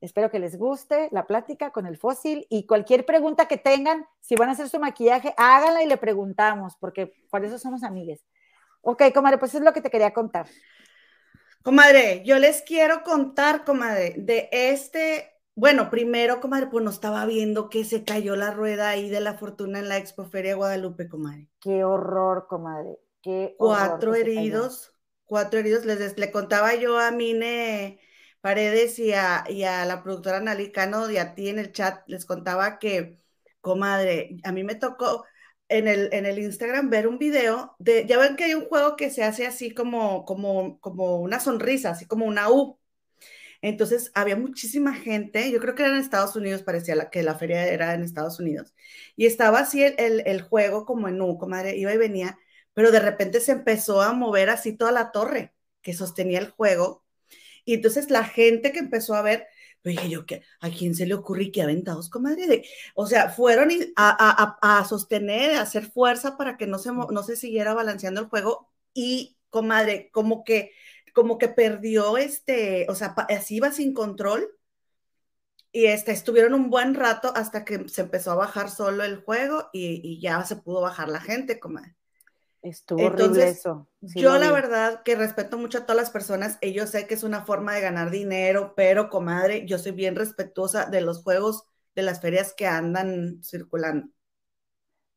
[0.03, 4.35] Espero que les guste la plática con el fósil y cualquier pregunta que tengan, si
[4.35, 8.27] van a hacer su maquillaje, háganla y le preguntamos, porque por eso somos amigues.
[8.81, 10.49] Ok, comadre, pues es lo que te quería contar.
[11.63, 17.69] Comadre, yo les quiero contar, comadre, de este, bueno, primero, comadre, pues no estaba viendo
[17.69, 21.49] que se cayó la rueda ahí de la fortuna en la Expo Feria Guadalupe, comadre.
[21.61, 22.99] Qué horror, comadre.
[23.23, 24.93] Qué cuatro heridos,
[25.25, 25.85] cuatro heridos.
[25.85, 28.01] Les, le contaba yo a Mine
[28.41, 29.45] Paredes y a,
[29.87, 33.21] la productora Nalicano y a ti en el chat, les contaba que,
[33.61, 35.25] comadre, a mí me tocó
[35.79, 38.97] en el, en el Instagram ver un video de, ya ven que hay un juego
[38.97, 42.79] que se hace así como, como, como una sonrisa, así como una U.
[43.63, 47.67] Entonces había muchísima gente, yo creo que era en Estados Unidos, parecía que la feria
[47.67, 48.75] era en Estados Unidos,
[49.17, 52.39] y estaba así el, el juego como en U, comadre, iba y venía,
[52.75, 57.05] pero de repente se empezó a mover así toda la torre que sostenía el juego
[57.65, 59.47] y entonces la gente que empezó a ver,
[59.83, 62.65] pues dije yo, que ¿a quién se le ocurre que aventados, comadre?
[62.95, 67.23] o sea, fueron a, a, a, sostener, a hacer fuerza para que no se, no
[67.23, 70.73] se siguiera balanceando el juego y, comadre, como que,
[71.15, 74.49] como que perdió este, o sea, así iba sin control.
[75.75, 79.71] Y este, estuvieron un buen rato hasta que se empezó a bajar solo el juego
[79.73, 81.97] y, y ya se pudo bajar la gente, comadre.
[82.63, 83.89] Estuvo horrible eso.
[84.01, 87.25] yo la verdad que respeto mucho a todas las personas, y yo sé que es
[87.25, 92.03] una forma de ganar dinero, pero comadre, yo soy bien respetuosa de los juegos de
[92.03, 94.09] las ferias que andan circulando.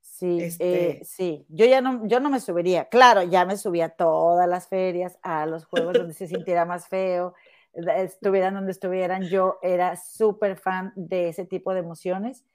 [0.01, 3.85] Sí, este eh, sí, yo ya no, yo no me subiría, claro, ya me subía
[3.85, 7.33] a todas las ferias, a los juegos donde se sintiera más feo,
[7.73, 12.45] estuvieran donde estuvieran, yo era súper fan de ese tipo de emociones,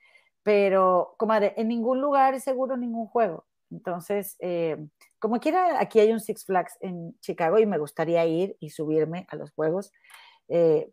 [0.41, 3.45] pero comadre, en ningún lugar es seguro ningún juego.
[3.71, 4.77] Entonces, eh,
[5.19, 9.25] como quiera, aquí hay un Six Flags en Chicago y me gustaría ir y subirme
[9.29, 9.91] a los juegos.
[10.49, 10.91] Eh,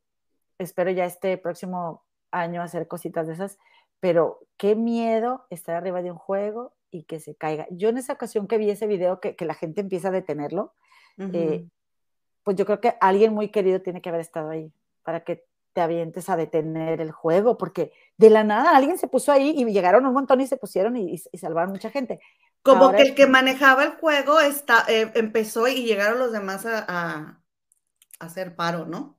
[0.59, 3.59] espero ya este próximo año hacer cositas de esas,
[4.01, 7.67] pero qué miedo estar arriba de un juego y que se caiga.
[7.71, 10.75] Yo en esa ocasión que vi ese video, que, la gente empieza a detenerlo,
[11.19, 11.67] eh,
[12.45, 15.81] pues yo creo que alguien muy querido tiene que haber estado ahí para que te
[15.81, 20.07] avientes a detener el juego, porque de la nada alguien se puso ahí y llegaron
[20.07, 22.21] un montón y se pusieron y, y salvaron mucha gente.
[22.63, 27.41] Como que el que manejaba el juego está, eh, empezó y llegaron los demás a,
[28.19, 29.17] hacer paro, ¿no?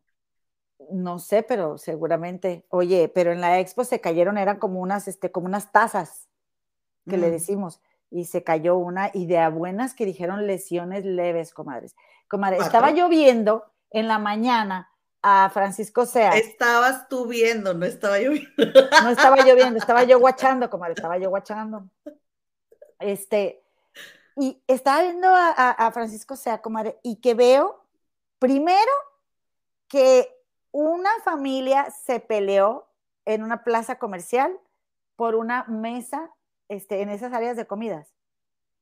[0.92, 2.66] No sé, pero seguramente.
[2.70, 6.28] Oye, pero en la expo se cayeron, eran como unas, este, como unas tazas
[7.08, 7.82] que le decimos,
[8.12, 11.96] y se cayó una, y de a buenas que dijeron lesiones leves, comadres.
[12.28, 16.38] Comadre, estaba lloviendo en la mañana a Francisco Sea.
[16.38, 18.49] Estabas tú viendo, no estaba lloviendo.
[19.03, 21.89] No estaba lloviendo, estaba yo guachando, comadre, estaba yo guachando.
[22.99, 23.63] Este,
[24.36, 27.84] y estaba viendo a, Francisco Sea, comadre, y que veo,
[28.39, 28.91] primero,
[29.88, 30.29] que
[30.71, 32.88] una familia se peleó
[33.25, 34.58] en una plaza comercial
[35.15, 36.32] por una mesa
[36.69, 38.13] este, en esas áreas de comidas.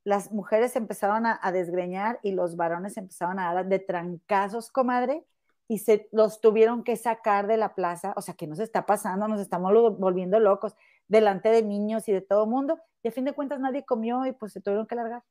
[0.03, 5.25] Las mujeres empezaron a, desgreñar y los varones empezaron a dar de trancazos, comadre,
[5.67, 9.27] y se los tuvieron que sacar de la plaza, o sea, ¿qué nos está pasando?
[9.27, 10.75] Nos estamos volviendo locos
[11.07, 14.31] delante de niños y de todo mundo, y a fin de cuentas nadie comió y
[14.31, 15.23] pues se tuvieron que largar,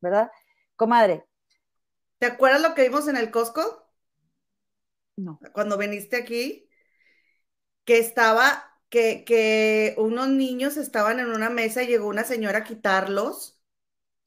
[0.00, 0.30] ¿verdad?
[0.76, 1.26] Comadre.
[2.18, 3.86] ¿Te acuerdas lo que vimos en el Costco?
[5.16, 5.40] No.
[5.52, 6.68] Cuando viniste aquí,
[7.84, 12.64] que estaba, que, que unos niños estaban en una mesa y llegó una señora a
[12.64, 13.60] quitarlos.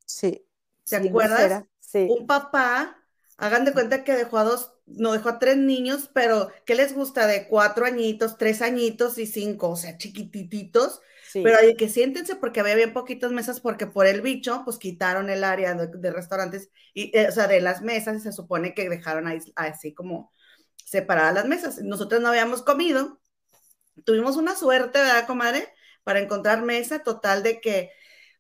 [0.06, 0.48] Sí.
[0.86, 1.66] ¿Te acuerdas?
[1.80, 2.08] Sí.
[2.10, 3.01] Un papá,
[3.42, 6.94] hagan de cuenta que dejó a dos, no dejó a tres niños, pero ¿qué les
[6.94, 7.26] gusta?
[7.26, 11.02] De cuatro añitos, tres añitos y cinco, o sea, chiquitititos.
[11.34, 15.30] Pero hay que siéntense porque había bien poquitas mesas porque por el bicho, pues quitaron
[15.30, 18.90] el área de, restaurantes, y, eh, o sea, de las mesas y se supone que
[18.90, 20.32] dejaron ahí, así como
[20.86, 21.80] separadas las mesas.
[21.82, 23.22] Nosotros no habíamos comido.
[24.06, 25.70] Tuvimos una suerte, ¿verdad, comadre?
[26.04, 27.92] Para encontrar mesa total de que,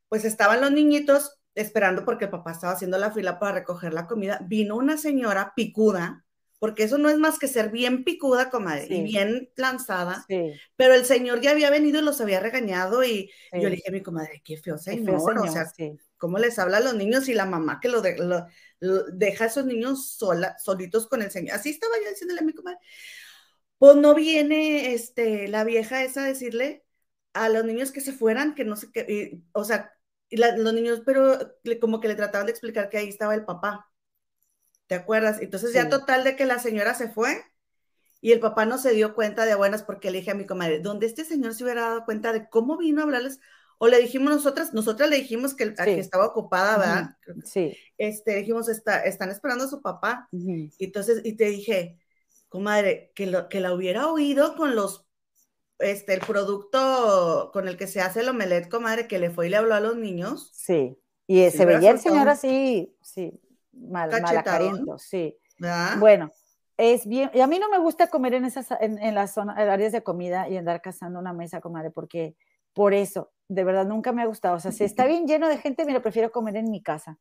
[0.09, 4.07] pues estaban los niñitos esperando porque el papá estaba haciendo la fila para recoger la
[4.07, 4.39] comida.
[4.47, 6.25] Vino una señora picuda,
[6.59, 10.25] porque eso no es más que ser bien picuda, comadre, y bien lanzada.
[10.75, 13.91] Pero el señor ya había venido y los había regañado y yo le dije a
[13.91, 15.71] mi comadre, qué feo señor, o sea,
[16.17, 18.01] ¿cómo les habla a los niños y la mamá que lo,
[19.11, 21.55] deja a esos niños sola, solitos con el señor?
[21.55, 22.79] Así estaba yo diciéndole a mi comadre.
[23.79, 26.85] Pues no viene este, la vieja esa a decirle
[27.33, 29.91] a los niños que se fueran, que no sé qué, o sea,
[30.31, 31.37] y los niños, pero
[31.81, 33.91] como que le trataban de explicar que ahí estaba el papá.
[34.87, 35.39] ¿Te acuerdas?
[35.41, 37.43] Entonces ya total de que la señora se fue
[38.21, 40.79] y el papá no se dio cuenta de buenas porque le dije a mi comadre,
[40.79, 43.39] donde este señor se hubiera dado cuenta de cómo vino a hablarles,
[43.77, 47.17] o le dijimos nosotras, nosotras le dijimos que, estaba ocupada, ¿verdad?
[47.43, 47.75] Sí.
[47.97, 50.29] Este, dijimos, está, están esperando a su papá.
[50.77, 51.97] Entonces, y te dije,
[52.47, 55.07] comadre, que, lo, que la hubiera oído con los
[55.81, 59.49] este, el producto con el que se hace el omelette, comadre, que le fue y
[59.49, 60.49] le habló a los niños.
[60.53, 63.39] Sí, y se veía el señor así, sí,
[63.71, 65.37] mal, malacariento, sí.
[65.99, 66.31] Bueno,
[66.77, 69.57] es bien, y a mí no me gusta comer en esas, en, en las zonas,
[69.57, 72.35] áreas de comida y andar cazando una mesa, comadre, porque
[72.73, 74.55] por eso, de verdad, nunca me ha gustado.
[74.55, 77.19] O sea, si está bien lleno de gente, me lo prefiero comer en mi casa.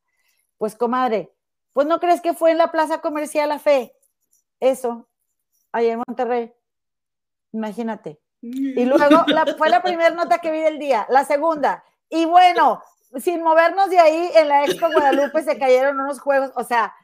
[0.58, 1.32] Pues, comadre,
[1.72, 3.94] pues no crees que fue en la Plaza Comercial La Fe,
[4.60, 5.08] eso,
[5.72, 6.52] allá en Monterrey.
[7.52, 8.20] Imagínate.
[8.42, 9.24] Y luego
[9.59, 11.07] fue la primera nota que vi del día.
[11.11, 11.85] La segunda.
[12.09, 12.83] Y bueno,
[13.18, 16.50] sin movernos de ahí, en la Expo Guadalupe se cayeron unos juegos.
[16.55, 16.94] O sea,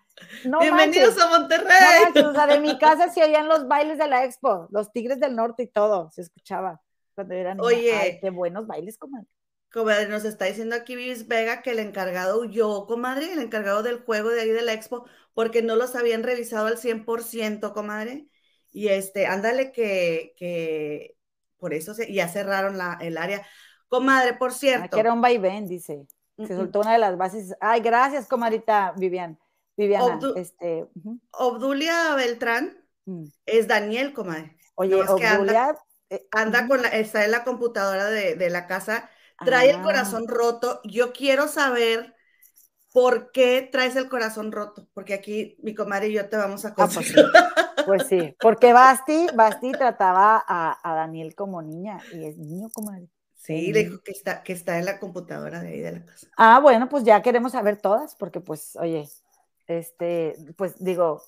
[0.44, 2.24] no Bienvenidos a Monterrey.
[2.24, 5.36] o sea, de mi casa se oían los bailes de la Expo, los Tigres del
[5.36, 6.80] Norte y todo, se escuchaba
[7.14, 7.60] cuando eran.
[7.60, 9.26] Oye, qué buenos bailes, comadre.
[9.72, 14.00] Comadre, nos está diciendo aquí Vivis Vega que el encargado huyó, comadre, el encargado del
[14.00, 18.28] juego de ahí de la Expo, porque no los habían revisado al 100%, comadre.
[18.70, 21.15] Y este, ándale que, que
[21.58, 23.46] por eso ya cerraron la, el área.
[23.88, 24.96] Comadre, por cierto.
[24.96, 26.06] que era un vaivén, dice.
[26.38, 27.54] Se soltó una de las bases.
[27.60, 29.38] Ay, gracias, comadrita Vivian.
[29.76, 30.18] Viviana.
[30.36, 30.86] este,
[31.32, 33.24] Obdulia Beltrán mm.
[33.44, 34.56] es Daniel, comadre.
[34.74, 35.76] Oye, Obdulia.
[36.30, 39.10] Anda, eh, con la, está en la computadora de, la casa,
[39.44, 39.82] trae el ah.
[39.82, 40.80] corazón roto.
[40.84, 42.14] Yo quiero saber
[42.92, 46.74] por qué traes el corazón roto, porque aquí mi comadre y yo te vamos a
[46.74, 47.04] contar.
[47.86, 52.92] Pues sí, porque Basti, Basti trataba a, Daniel como niña y es niño como
[53.34, 56.26] Sí, le dijo que está, que está en la computadora de ahí de la casa.
[56.36, 59.08] Ah, bueno, pues ya queremos saber todas, porque pues, oye,
[59.68, 61.22] este, pues digo,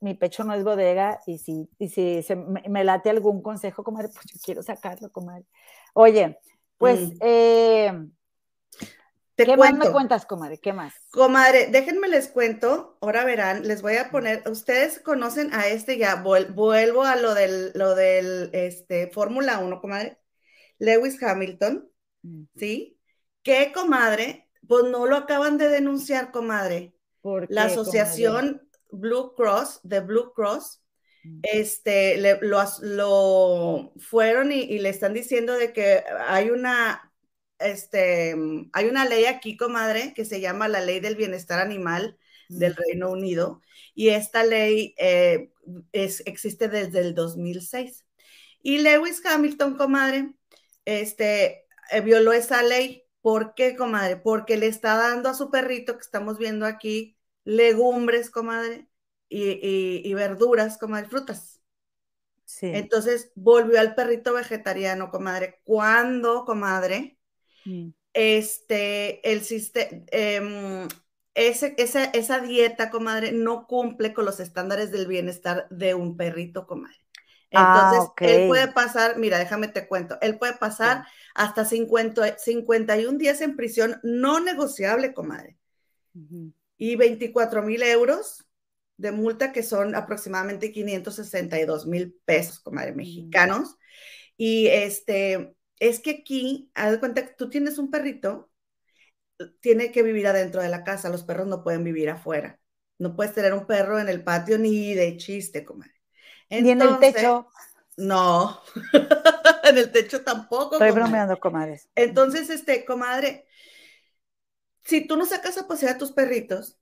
[0.00, 4.08] mi pecho no es bodega y si, y si se, me, late algún consejo, comadre,
[4.08, 5.44] pues yo quiero sacarlo, comadre.
[5.94, 6.38] Oye,
[6.76, 7.16] pues mm.
[7.20, 8.08] eh,
[9.36, 10.58] ¿Qué más me cuentas, comadre?
[10.58, 10.94] ¿Qué más?
[11.10, 16.16] Comadre, déjenme les cuento, ahora verán, les voy a poner, ustedes conocen a este ya,
[16.16, 20.18] vuelvo a lo del, lo del, este, Fórmula 1, comadre,
[20.78, 21.90] Lewis Hamilton.
[22.56, 22.98] ¿sí?
[23.42, 24.48] ¿Qué, comadre?
[24.66, 26.94] Pues no lo acaban de denunciar, comadre.
[27.20, 30.80] ¿Por La asociación Blue Cross, de Blue Cross,
[31.42, 37.13] este, lo, lo, fueron y le están diciendo de que hay una
[37.64, 38.34] este,
[38.72, 43.10] hay una ley aquí, comadre, que se llama la Ley del Bienestar Animal del Reino
[43.10, 43.62] Unido,
[43.94, 45.50] y esta ley eh,
[45.92, 48.04] es, existe desde el 2006.
[48.62, 50.34] Y Lewis Hamilton, comadre,
[50.84, 53.04] este, eh, violó esa ley.
[53.20, 54.16] ¿Por qué, comadre?
[54.16, 58.88] Porque le está dando a su perrito que estamos viendo aquí legumbres, comadre,
[59.28, 61.62] y, y verduras, comadre, frutas.
[62.44, 62.66] Sí.
[62.66, 65.60] Entonces volvió al perrito vegetariano, comadre.
[65.64, 67.13] ¿Cuándo, comadre?
[67.64, 67.88] Mm.
[68.12, 70.88] Este, el sistema, em,
[71.34, 76.66] ese, esa, esa, dieta, comadre, no cumple con los estándares del bienestar de un perrito,
[76.66, 77.04] comadre.
[77.52, 83.18] Ah, Entonces, él puede pasar, mira, déjame te cuento, él puede pasar hasta 50, 51
[83.18, 85.56] días en prisión no negociable, comadre.
[86.76, 88.46] Y 24 mil euros
[88.96, 93.76] de multa que son aproximadamente 562 mil pesos, comadre, mexicanos.
[94.36, 98.50] Y este, es que aquí, haz de cuenta que tú tienes un perrito,
[99.60, 102.60] tiene que vivir adentro de la casa, los perros no pueden vivir afuera.
[102.98, 106.00] No puedes tener un perro en el patio ni de chiste, comadre.
[106.50, 107.48] ni en el techo.
[107.96, 108.60] No,
[109.64, 110.74] en el techo tampoco.
[110.74, 111.88] Estoy bromeando, comadres.
[111.94, 113.46] Entonces, este, comadre,
[114.82, 116.78] si tú no sacas a pasear a tus perritos,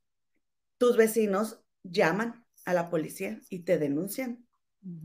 [0.78, 4.46] tus vecinos llaman a la policía y te denuncian.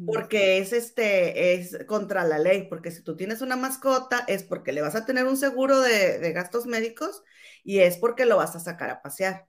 [0.08, 4.72] Porque es este, es contra la ley, porque si tú tienes una mascota es porque
[4.72, 7.22] le vas a tener un seguro de, gastos médicos
[7.64, 9.48] y es porque lo vas a sacar a pasear.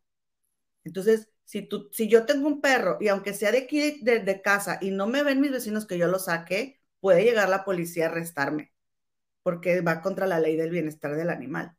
[0.85, 4.79] Entonces, si, tú, si yo tengo un perro y aunque sea de aquí de, casa
[4.83, 8.09] y no me ven mis vecinos que yo lo saque, puede llegar la policía a
[8.11, 8.73] arrestarme,
[9.43, 11.75] porque va contra la ley del bienestar del animal.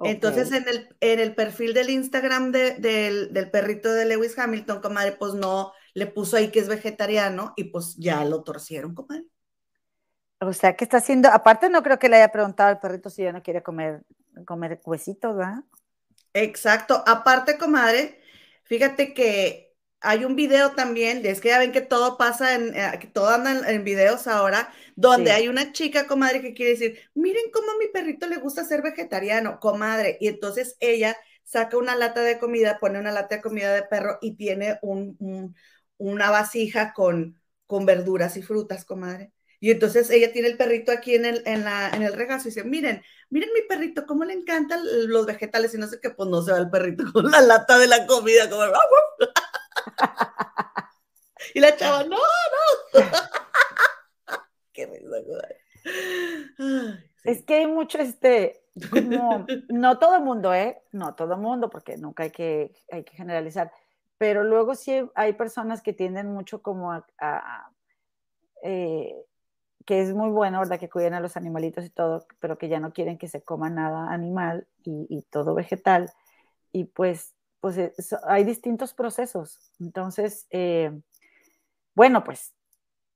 [0.00, 5.12] Entonces, en el, en el perfil del Instagram del, del, perrito de Lewis Hamilton, comadre,
[5.12, 9.24] pues no le puso ahí que es vegetariano y pues ya lo torcieron, comadre.
[10.40, 11.30] O sea, ¿qué está haciendo?
[11.30, 14.02] Aparte, no creo que le haya preguntado al perrito si ya no quiere comer,
[14.44, 15.62] comer huesitos, ¿verdad?
[16.34, 17.02] Exacto.
[17.06, 18.20] Aparte, comadre,
[18.64, 22.98] fíjate que hay un video también, es que ya ven que todo pasa en, eh,
[23.00, 27.50] que todo anda en, videos ahora, donde hay una chica, comadre, que quiere decir, miren
[27.52, 30.18] cómo a mi perrito le gusta ser vegetariano, comadre.
[30.20, 34.18] Y entonces ella saca una lata de comida, pone una lata de comida de perro
[34.20, 35.54] y tiene un,
[35.98, 39.32] una vasija con, con verduras y frutas, comadre.
[39.60, 42.50] Y entonces ella tiene el perrito aquí en el, en, la, en el regazo y
[42.50, 46.28] dice, miren, miren mi perrito, cómo le encantan los vegetales y no sé qué, pues
[46.28, 48.62] no se va el perrito con la lata de la comida, como...
[51.54, 53.00] y la chava, no, no.
[54.74, 55.16] qué risa,
[57.24, 58.64] Es que hay mucho este,
[59.68, 60.82] no todo el mundo, ¿eh?
[60.92, 63.72] No todo el mundo, porque nunca hay que, hay que generalizar,
[64.18, 67.72] pero luego sí hay personas que tienden mucho como a,
[68.62, 69.14] eh,
[69.84, 70.78] que es muy bueno, ¿verdad?
[70.78, 73.70] Que cuiden a los animalitos y todo, pero que ya no quieren que se coma
[73.70, 76.10] nada animal y, todo vegetal.
[76.72, 77.92] Y pues, pues eh,
[78.26, 79.72] hay distintos procesos.
[79.78, 80.90] Entonces, eh,
[81.94, 82.54] bueno, pues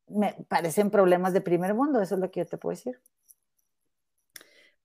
[0.08, 3.00] me parecen problemas de primer mundo, eso es lo que yo te puedo decir.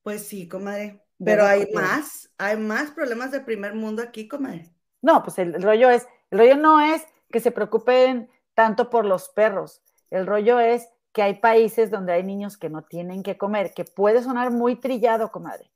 [0.02, 1.02] Pues sí, comadre.
[1.23, 4.73] Pero hay más, hay más problemas de primer mundo aquí, comadre.
[5.04, 9.30] No, pues el, rollo es, el rollo no es que se preocupen tanto por los
[9.30, 9.84] perros.
[10.10, 13.86] El rollo es que hay países donde hay niños que no tienen que comer, que
[13.86, 15.70] puede sonar muy trillado, comadre.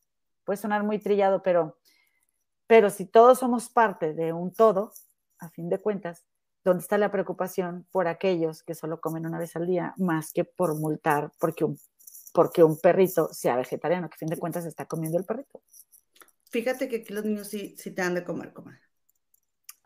[0.46, 1.78] Puede sonar muy trillado, pero,
[2.66, 4.94] pero si todos somos parte de un todo,
[5.38, 6.26] a fin de cuentas,
[6.64, 10.46] ¿dónde está la preocupación por aquellos que solo comen una vez al día, más que
[10.46, 11.78] por multar porque un
[12.34, 15.60] porque un perrito sea vegetariano, que a fin de cuentas está comiendo el perrito.
[16.52, 18.80] Fíjate que aquí los niños sí, sí te dan de comer, comer.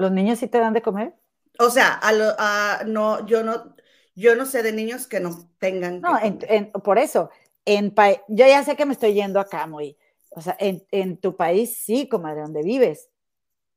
[0.02, 1.14] ¿Los niños sí te dan de comer?
[1.60, 3.76] O sea, a no, yo no,
[4.16, 6.02] yo no sé de niños que no tengan.
[6.02, 6.20] No,
[6.84, 7.30] por eso,
[7.66, 7.94] en
[8.28, 9.98] yo ya sé que me estoy yendo acá muy,
[10.30, 13.10] o sea, en, tu país sí, comadre, donde vives,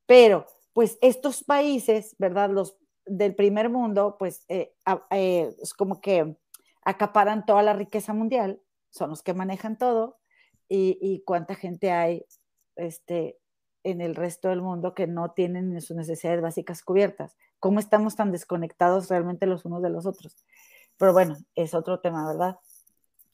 [0.06, 2.50] pero pues estos países, ¿verdad?
[2.50, 4.74] Los del primer mundo, pues eh,
[5.10, 6.37] eh, es como que
[6.84, 8.60] acaparan toda la riqueza mundial,
[8.90, 10.18] son los que manejan todo,
[10.68, 12.24] y, cuánta gente hay
[12.74, 13.38] este,
[13.85, 17.37] en el resto del mundo que no tienen sus necesidades básicas cubiertas.
[17.61, 20.44] ¿Cómo estamos tan desconectados realmente los unos de los otros?
[20.97, 22.57] Pero bueno, es otro tema, ¿verdad?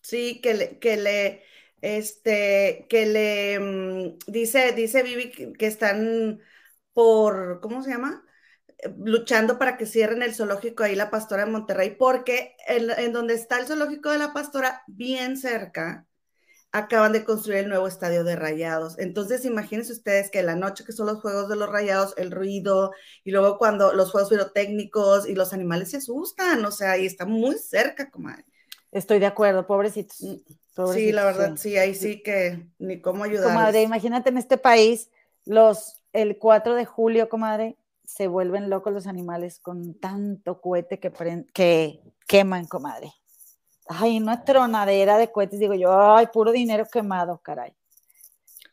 [0.03, 1.43] Sí, que le, que le,
[1.81, 6.41] este, que le, mm, dice, dice Vivi que están
[6.93, 8.25] por, ¿cómo se llama?
[8.99, 13.59] luchando para que cierren el zoológico ahí la pastora de Monterrey, porque en, donde está
[13.59, 16.07] el zoológico de la pastora, bien cerca,
[16.73, 18.99] acaban de construir el nuevo estadio de rayados.
[18.99, 22.93] Entonces, imagínense ustedes que la noche que son los juegos de los rayados, el ruido,
[23.25, 27.27] y luego cuando los juegos pirotécnicos y los animales se asustan, o sea, ahí está
[27.27, 28.45] muy cerca, comadre.
[28.93, 30.21] Estoy de acuerdo, pobrecitos.
[30.23, 31.77] Mm, sí, la verdad, sí.
[31.77, 33.49] ahí sí que ni cómo ayudar.
[33.49, 35.11] Comadre, imagínate en este país,
[35.45, 41.13] los, el 4 de julio, comadre, se vuelven locos los animales con tanto cohete que,
[41.53, 43.13] que queman, comadre.
[43.93, 47.75] Ay, una tronadera de cohetes, digo yo, ay, puro dinero quemado, caray.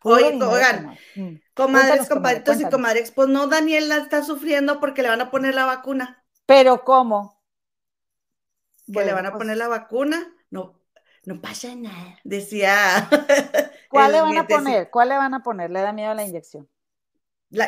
[0.04, 1.36] Oye, oigan, mm.
[1.56, 5.66] comadres, compadritos y comadres, pues no, Daniela está sufriendo porque le van a poner la
[5.66, 6.24] vacuna.
[6.46, 7.42] ¿Pero cómo?
[8.86, 10.80] Que le van a pues poner la vacuna, no,
[11.24, 13.10] no pasa nada, decía.
[13.90, 14.92] ¿Cuál le van a poner?
[14.92, 15.72] ¿Cuál le van a poner?
[15.72, 16.70] ¿Le da miedo la inyección?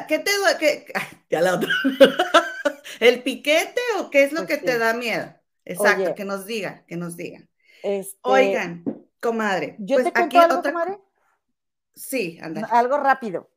[0.08, 0.86] ¿Qué te duele?
[1.32, 1.70] ya la otra.
[3.00, 5.39] ¿El piquete o qué es lo pues que te da miedo?
[5.70, 7.42] Exacto, que nos diga, que nos diga.
[7.84, 8.84] Este, Oigan,
[9.22, 9.76] comadre.
[9.80, 11.00] Yo pues te cuento algo, comadre.
[11.94, 12.68] Sí, anda.
[12.72, 13.50] Algo rápido.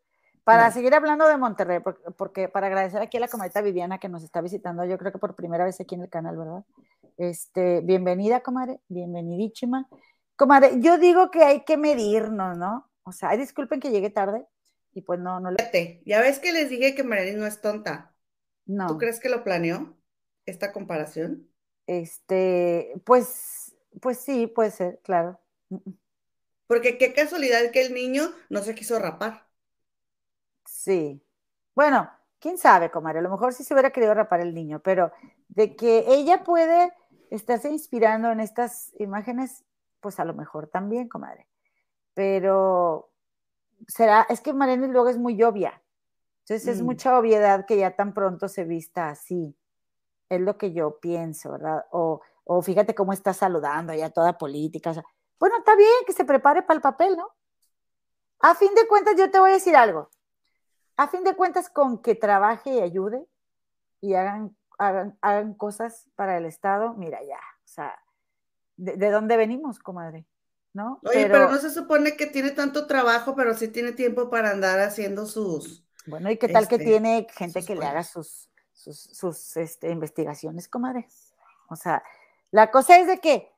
[0.44, 1.78] Para seguir hablando de Monterrey,
[2.16, 5.18] porque, para agradecer aquí a la comadita Viviana que nos está visitando, yo creo que
[5.18, 6.64] por primera vez aquí en el canal, ¿verdad?
[7.16, 9.88] Este, bienvenida, comadre, bienvenidísima.
[10.36, 12.90] Comadre, yo digo que hay que medirnos, ¿no?
[13.04, 14.44] O sea, disculpen que llegue tarde
[14.92, 16.02] y pues no, no le...
[16.04, 18.12] Ya ves que les dije que Mariana no es tonta.
[18.66, 18.88] No.
[18.88, 19.96] ¿Tú crees que lo planeó
[20.44, 21.51] esta comparación?
[21.86, 25.38] Este, pues, pues sí, puede ser, claro.
[26.66, 29.46] Porque qué casualidad que el niño no se quiso rapar.
[30.64, 31.22] Sí.
[31.74, 35.12] Bueno, quién sabe, comadre, a lo mejor sí se hubiera querido rapar el niño, pero
[35.48, 36.92] de que ella puede
[37.30, 39.64] estarse inspirando en estas imágenes,
[40.00, 41.46] pues a lo mejor también, comadre.
[42.14, 43.10] Pero
[43.86, 45.82] será, es que Mariana luego es muy obvia.
[46.40, 46.84] Entonces es mm.
[46.84, 49.56] mucha obviedad que ya tan pronto se vista así.
[50.32, 51.84] Es lo que yo pienso, ¿verdad?
[51.90, 54.92] O, o fíjate cómo está saludando ya toda política.
[55.38, 57.28] bueno, está bien que se prepare para el papel, ¿no?
[58.40, 60.08] A fin de cuentas, yo te voy a decir algo.
[60.96, 63.26] A fin de cuentas, con que trabaje y ayude
[64.00, 67.94] y hagan, hagan, cosas para el Estado, mira ya, o sea,
[68.76, 70.26] ¿de, dónde venimos, comadre?
[70.72, 70.98] ¿No?
[71.04, 74.80] Oye, pero, no se supone que tiene tanto trabajo, pero sí tiene tiempo para andar
[74.80, 75.86] haciendo sus...
[76.06, 78.02] Bueno, ¿y qué tal que este, tiene gente que le haga
[78.82, 81.06] sus, sus, este, investigaciones, comadre?
[81.68, 82.02] O sea,
[82.50, 83.50] la cosa es de que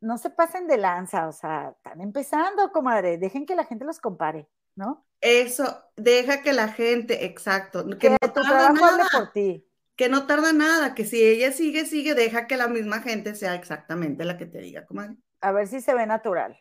[0.00, 3.98] no se pasen de lanza, o sea, están empezando, comadre, dejen que la gente los
[3.98, 5.04] compare, ¿no?
[5.20, 5.64] Eso,
[5.96, 9.66] deja que la gente, exacto, que, no tarda nada, por ti.
[9.96, 13.56] Que no tarda nada, que si ella sigue, sigue, deja que la misma gente sea
[13.56, 15.16] exactamente la que te diga, comadre.
[15.40, 16.56] A ver si se ve natural,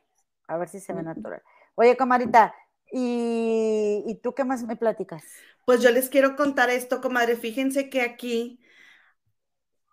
[0.48, 1.44] a ver si se ve natural.
[1.76, 2.56] Oye, comadrita,
[2.92, 5.24] ¿y, ¿y tú qué más me platicas?
[5.66, 7.36] Pues yo les quiero contar esto, comadre.
[7.36, 8.60] Fíjense que aquí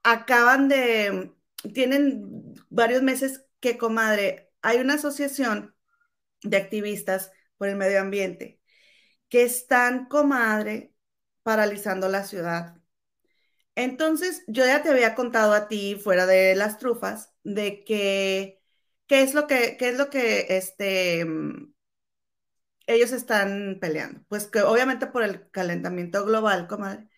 [0.03, 1.33] acaban de,
[1.73, 5.75] tienen varios meses que, comadre, hay una asociación
[6.43, 8.61] de activistas por el medio ambiente,
[9.29, 10.95] que están, comadre,
[11.43, 12.77] paralizando la ciudad.
[13.77, 18.63] Entonces, yo ya te había contado a ti, fuera de las trufas, de que,
[19.07, 21.27] qué es lo que, qué es lo que, este,
[22.87, 24.23] ellos están peleando.
[24.29, 27.09] Pues que obviamente por el calentamiento global, comadre,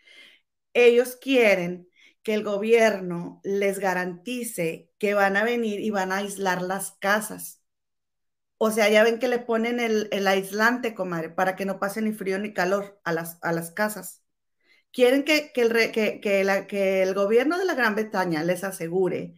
[0.75, 1.89] ellos quieren
[2.23, 7.63] que el gobierno les garantice que van a venir y van a aislar las casas.
[8.59, 12.13] O sea, ya ven que le ponen el, aislante, comadre, para que no pase ni
[12.13, 14.23] frío ni calor a las, a las casas.
[14.93, 19.35] Quieren que, que, el, que, que, el gobierno de la Gran Bretaña les asegure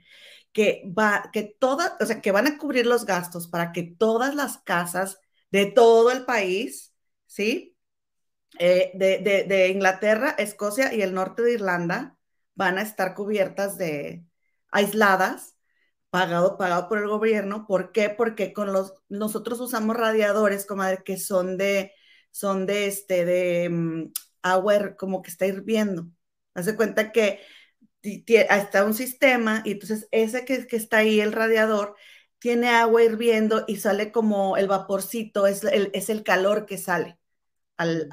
[0.53, 4.35] que, va, que, toda, o sea, que van a cubrir los gastos para que todas
[4.35, 5.21] las casas
[5.51, 6.95] de todo el país,
[7.27, 7.77] ¿sí?
[8.59, 12.17] Eh, de, de, Inglaterra, Escocia y el norte de Irlanda
[12.55, 14.25] van a estar cubiertas de
[14.71, 15.59] aisladas
[16.11, 17.67] pagado, pagado por el gobierno.
[17.67, 18.11] ¿Por qué?
[18.11, 21.93] Porque con los, nosotros usamos radiadores, comadre, que son de,
[22.31, 26.09] son de este, de mm, agua como que está hirviendo.
[26.55, 27.41] Hace cuenta que
[28.03, 31.97] está un sistema y entonces ese que, que, está ahí, el radiador,
[32.39, 37.19] tiene agua hirviendo y sale como el vaporcito, es el, es el calor que sale
[37.77, 38.09] al,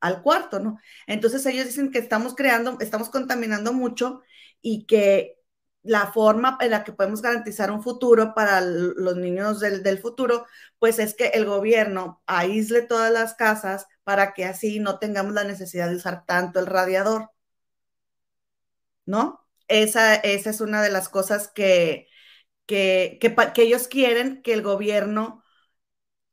[0.00, 0.78] al cuarto, ¿no?
[1.06, 4.22] Entonces ellos dicen que estamos creando, estamos contaminando mucho
[4.62, 5.38] y que
[5.82, 10.46] la forma en la que podemos garantizar un futuro para los niños del, futuro,
[10.78, 15.44] pues es que el gobierno aísle todas las casas para que así no tengamos la
[15.44, 17.30] necesidad de usar tanto el radiador.
[19.06, 19.46] ¿No?
[19.68, 22.08] Esa, esa es una de las cosas que,
[22.68, 25.42] que, que, ellos quieren que el gobierno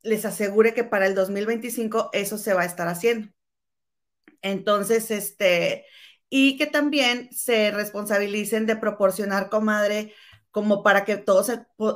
[0.02, 3.28] les asegure que para el 2025 eso se va a estar haciendo.
[4.42, 5.86] Entonces, este,
[6.28, 10.14] y que también se responsabilicen de proporcionar, comadre,
[10.50, 11.50] como para que todos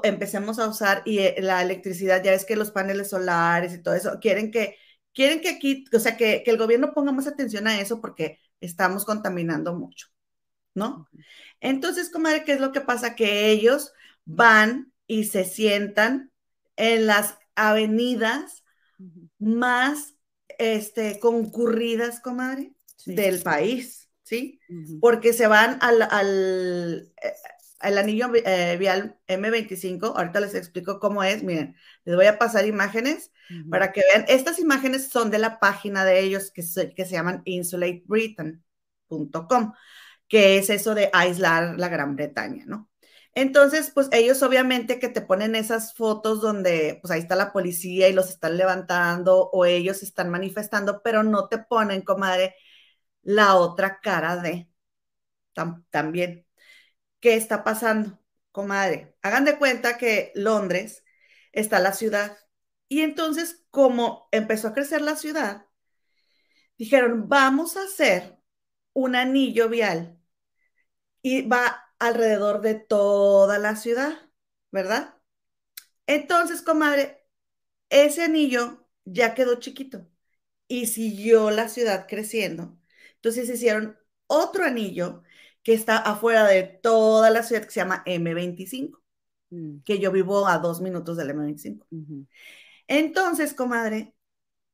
[0.05, 3.95] empecemos a usar y eh, la electricidad, ya es que los paneles solares y todo
[3.95, 4.77] eso, quieren que,
[5.13, 8.41] quieren que aquí, o sea, que, que el gobierno ponga más atención a eso porque
[8.61, 10.09] estamos contaminando mucho,
[10.75, 11.09] ¿no?
[11.61, 13.15] Entonces, comadre, ¿qué es lo que pasa?
[13.15, 13.93] Que ellos
[14.35, 16.33] van y se sientan
[16.77, 18.65] en las avenidas
[19.39, 20.15] más
[20.59, 22.75] este, concurridas, comadre,
[23.07, 24.11] del país.
[24.23, 24.61] ¿sí?
[25.01, 27.33] Porque se van al, al, eh,
[27.99, 31.75] anillo eh, vial M25, ahorita les explico cómo es, miren,
[32.05, 33.33] les voy a pasar imágenes
[33.69, 37.11] para que vean, estas imágenes son de la página de ellos que se, que se
[37.13, 39.73] llaman insulatebritain.com,
[40.29, 42.90] que es eso de aislar la Gran Bretaña, ¿no?
[43.35, 48.09] Entonces, pues ellos obviamente que te ponen esas fotos donde pues ahí está la policía
[48.09, 52.57] y los están levantando o ellos están manifestando, pero no te ponen, comadre,
[53.23, 54.69] la otra cara de
[55.91, 56.47] también.
[57.21, 58.19] ¿Qué está pasando,
[58.53, 59.17] comadre?
[59.23, 61.05] Hagan de cuenta que Londres
[61.53, 62.39] está la ciudad
[62.89, 65.67] y entonces como empezó a crecer la ciudad,
[66.79, 68.39] dijeron, vamos a hacer
[68.93, 70.19] un anillo vial
[71.23, 74.31] y va alrededor de toda la ciudad,
[74.73, 75.15] ¿verdad?
[76.07, 77.25] Entonces, comadre,
[77.91, 80.09] ese anillo ya quedó chiquito
[80.69, 82.79] y siguió la ciudad creciendo.
[83.17, 85.23] Entonces hicieron otro anillo
[85.63, 88.99] que está afuera de toda la ciudad que se llama M25,
[89.51, 89.81] mm.
[89.85, 91.87] que yo vivo a dos minutos del M25.
[92.89, 94.15] Entonces, comadre,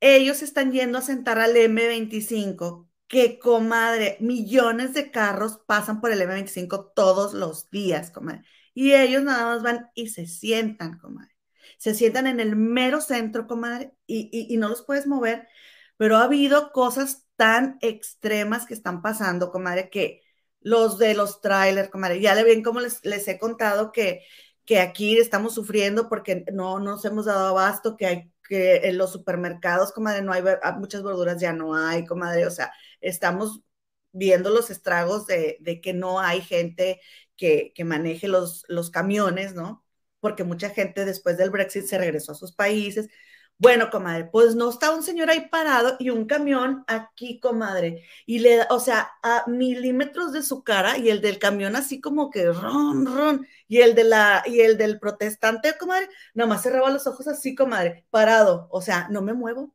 [0.00, 6.20] ellos están yendo a sentar al M25, que, comadre, millones de carros pasan por el
[6.20, 8.42] M25 todos los días, comadre.
[8.74, 11.34] Y ellos nada más van y se sientan, comadre.
[11.78, 15.48] Se sientan en el mero centro, comadre, y, no los puedes mover.
[15.96, 20.22] Pero ha habido cosas tan extremas que están pasando, comadre, que
[20.61, 24.24] los de los trailers, comadre, ya le ven como les, les he contado que,
[24.64, 29.12] que aquí estamos sufriendo porque no nos hemos dado abasto, que hay que en los
[29.12, 32.72] supermercados, comadre, no hay ah, muchas verduras, ya no hay, comadre, o sea,
[33.09, 33.62] estamos
[34.12, 37.00] viendo los estragos de, que no hay gente
[37.36, 39.84] que, maneje los, los camiones, ¿no?
[40.20, 43.09] Porque mucha gente después del Brexit se regresó a sus países,
[43.59, 48.40] bueno, comadre, pues no está un señor ahí parado y un camión aquí, comadre, y
[48.40, 52.28] le da, o sea, a milímetros de su cara y el del camión así como
[52.30, 57.07] que ron, ron, y el de la, y el del protestante, comadre, nomás cerraba los
[57.07, 59.72] ojos así, comadre, parado, o sea, no me muevo,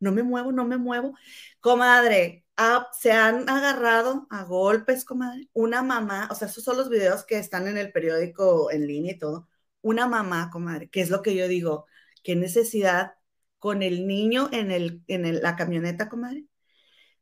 [0.00, 1.14] no me muevo, no me muevo.
[1.60, 2.44] Comadre,
[2.92, 7.38] se han agarrado a golpes, comadre, una mamá, o sea, esos son los videos que
[7.38, 9.48] están en el periódico en línea y todo,
[9.82, 11.86] una mamá, comadre, que es lo que yo digo,
[12.22, 13.14] qué necesidad
[13.58, 16.46] con el niño en, el, en la camioneta, comadre.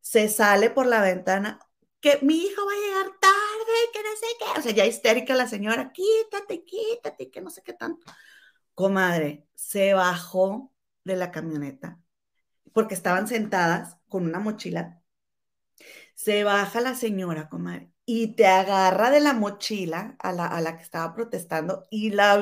[0.01, 1.61] Se sale por la ventana,
[2.01, 4.61] que mi hijo va a llegar tarde, que no sé qué.
[4.61, 8.07] O sea, ya histérica la señora, quítate, quítate, que no sé qué tanto.
[8.75, 10.73] Comadre, se bajó
[11.05, 12.01] de la camioneta
[12.73, 14.98] porque estaban sentadas con una mochila.
[16.19, 20.77] Se baja la señora, comadre, y te agarra de la mochila a la, a la
[20.77, 22.37] que estaba protestando y la,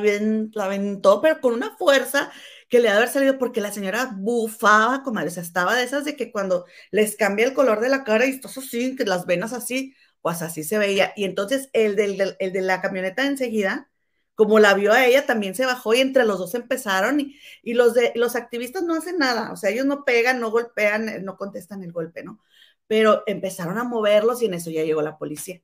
[0.54, 2.32] la aventó, pero con una fuerza
[2.70, 6.06] que le ha haber salido porque la señora bufaba, comadre, o sea, estaba de esas
[6.06, 9.26] de que cuando les cambia el color de la cara y esto así, que las
[9.26, 11.12] venas así, pues así se veía.
[11.14, 13.90] Y entonces el, del, el de la camioneta enseguida,
[14.34, 17.74] como la vio a ella, también se bajó y entre los dos empezaron y, y,
[17.74, 21.36] los, de, los activistas no hacen nada, o sea, ellos no pegan, no golpean, no
[21.36, 22.40] contestan el golpe, ¿no?
[22.86, 25.62] Pero empezaron a moverlos y en eso ya llegó la policía.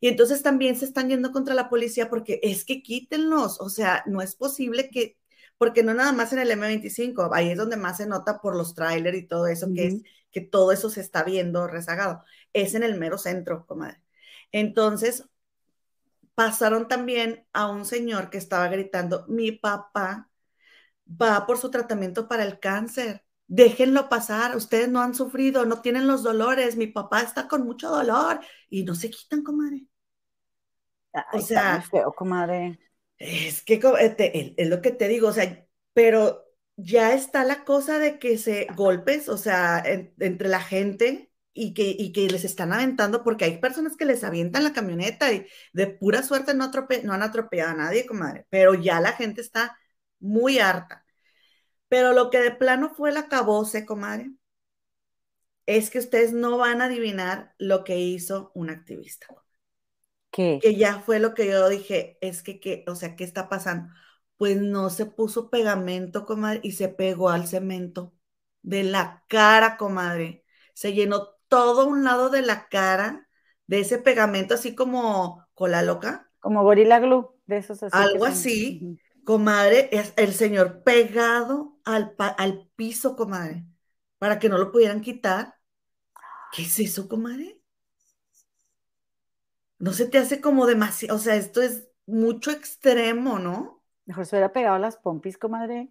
[0.00, 4.04] Y entonces también se están yendo contra la policía porque es que quítenlos, o sea,
[4.06, 5.18] no es posible que,
[5.58, 8.74] porque no nada más en el M25, ahí es donde más se nota por los
[8.74, 12.82] trailers y todo eso, que es que todo eso se está viendo rezagado, es en
[12.82, 14.02] el mero centro, comadre.
[14.52, 15.24] Entonces,
[16.34, 20.30] pasaron también a un señor que estaba gritando, mi papá
[21.08, 26.06] va por su tratamiento para el cáncer déjenlo pasar, ustedes no han sufrido, no tienen
[26.06, 29.86] los dolores, mi papá está con mucho dolor y no se quitan, comadre.
[31.32, 32.78] o sea, feo, comadre.
[33.18, 36.44] Es que eh, es lo que te digo, o sea, pero
[36.76, 41.84] ya está la cosa de que se golpes, o sea, entre la gente y que,
[41.98, 45.86] y que les están aventando, porque hay personas que les avientan la camioneta y de
[45.86, 46.70] pura suerte no,
[47.04, 49.78] no han atropellado a nadie, comadre, pero ya la gente está
[50.20, 51.05] muy harta.
[51.88, 54.32] Pero lo que de plano fue el acabose, comadre,
[55.66, 59.26] es que ustedes no van a adivinar lo que hizo un activista.
[60.30, 60.58] ¿Qué?
[60.60, 62.84] Que ya fue lo que yo dije, es que, ¿qué?
[62.88, 63.92] o sea, ¿qué está pasando?
[64.36, 68.14] Pues no se puso pegamento, comadre, y se pegó al cemento
[68.62, 70.44] de la cara, comadre.
[70.74, 73.28] Se llenó todo un lado de la cara
[73.66, 76.30] de ese pegamento, así como cola loca.
[76.40, 77.96] Como gorila glue, de esos así.
[77.96, 78.98] Algo así.
[79.24, 83.64] Comadre, es el señor pegado al, al piso, comadre,
[84.18, 85.54] para que no lo pudieran quitar.
[86.52, 87.60] ¿Qué es eso, comadre?
[89.78, 93.82] No se te hace como demasiado, o sea, esto es mucho extremo, ¿no?
[94.06, 95.88] Mejor se hubiera pegado las pompis, comadre.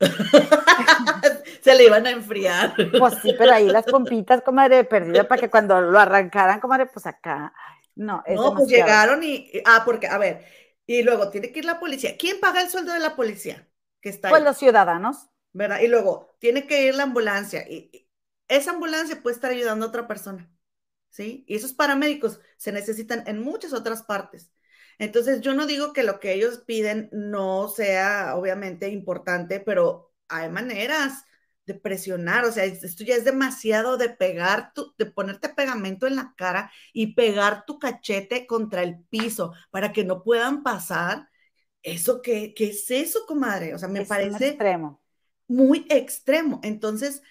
[1.62, 2.74] se le iban a enfriar.
[2.98, 7.06] Pues sí, pero ahí las pompitas, comadre, perdida para que cuando lo arrancaran, comadre, pues
[7.06, 7.52] acá.
[7.94, 9.50] No, no, pues llegaron y.
[9.64, 10.44] Ah, porque, a ver,
[10.86, 12.16] y luego tiene que ir la policía.
[12.18, 13.68] ¿Quién paga el sueldo de la policía?
[14.02, 15.30] Que está Pues los ciudadanos.
[15.54, 15.80] ¿Verdad?
[15.80, 17.66] Y luego tiene que ir la ambulancia.
[17.66, 18.06] Y
[18.48, 20.50] esa ambulancia puede estar ayudando a otra persona.
[21.08, 21.44] ¿Sí?
[21.46, 24.50] Y esos paramédicos se necesitan en muchas otras partes.
[24.98, 30.48] Entonces, yo no digo que lo que ellos piden no sea obviamente importante, pero hay
[30.48, 31.24] maneras
[31.66, 36.16] de presionar, o sea, esto ya es demasiado de pegar tu, de ponerte pegamento en
[36.16, 41.28] la cara y pegar tu cachete contra el piso para que no puedan pasar.
[41.82, 43.74] ¿Eso qué, qué es eso, comadre?
[43.74, 45.02] O sea, me parece extremo.
[45.48, 46.60] muy extremo.
[46.62, 47.22] Entonces,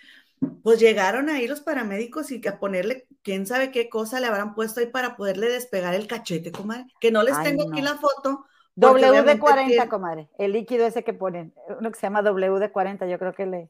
[0.64, 4.80] pues llegaron ahí los paramédicos y a ponerle quién sabe qué cosa le habrán puesto
[4.80, 6.88] ahí para poderle despegar el cachete, comadre.
[7.00, 8.46] Que no les tengo aquí la foto.
[8.76, 10.30] WD-40, comadre.
[10.38, 13.70] El líquido ese que ponen, uno que se llama WD-40, yo creo que le.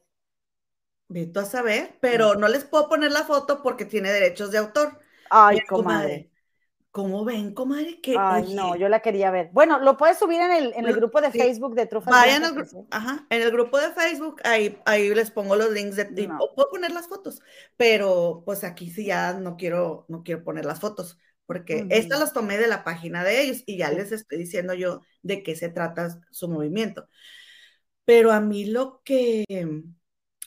[1.08, 4.98] Vito a saber, pero no les puedo poner la foto porque tiene derechos de autor.
[5.28, 6.31] Ay, comadre.
[6.92, 8.02] ¿Cómo ven, comadre?
[8.02, 9.48] Que, Ay, no, yo la quería ver.
[9.54, 12.12] Bueno, lo puedes subir en el, en el grupo de Facebook de Trufas.
[12.12, 15.96] Vayan al grupo, ajá, en el grupo de Facebook, ahí, ahí les pongo los links
[15.96, 17.40] de tipo, puedo poner las fotos,
[17.78, 22.34] pero pues aquí sí ya no quiero, no quiero poner las fotos, porque estas las
[22.34, 25.70] tomé de la página de ellos y ya les estoy diciendo yo de qué se
[25.70, 27.08] trata su movimiento.
[28.04, 29.46] Pero a mí lo que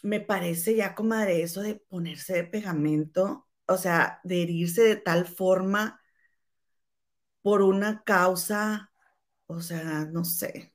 [0.03, 5.25] me parece ya, comadre, eso de ponerse de pegamento, o sea, de herirse de tal
[5.25, 5.99] forma
[7.45, 8.91] por una causa,
[9.45, 10.73] o sea, no sé.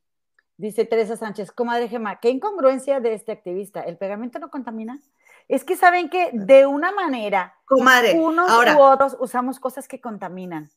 [0.56, 3.80] Dice Teresa Sánchez, comadre Gema, qué incongruencia de este activista.
[3.80, 5.00] ¿El pegamento no contamina?
[5.48, 10.00] Es que saben que de una manera, comadre, unos ahora, u otros usamos cosas que
[10.00, 10.70] contaminan.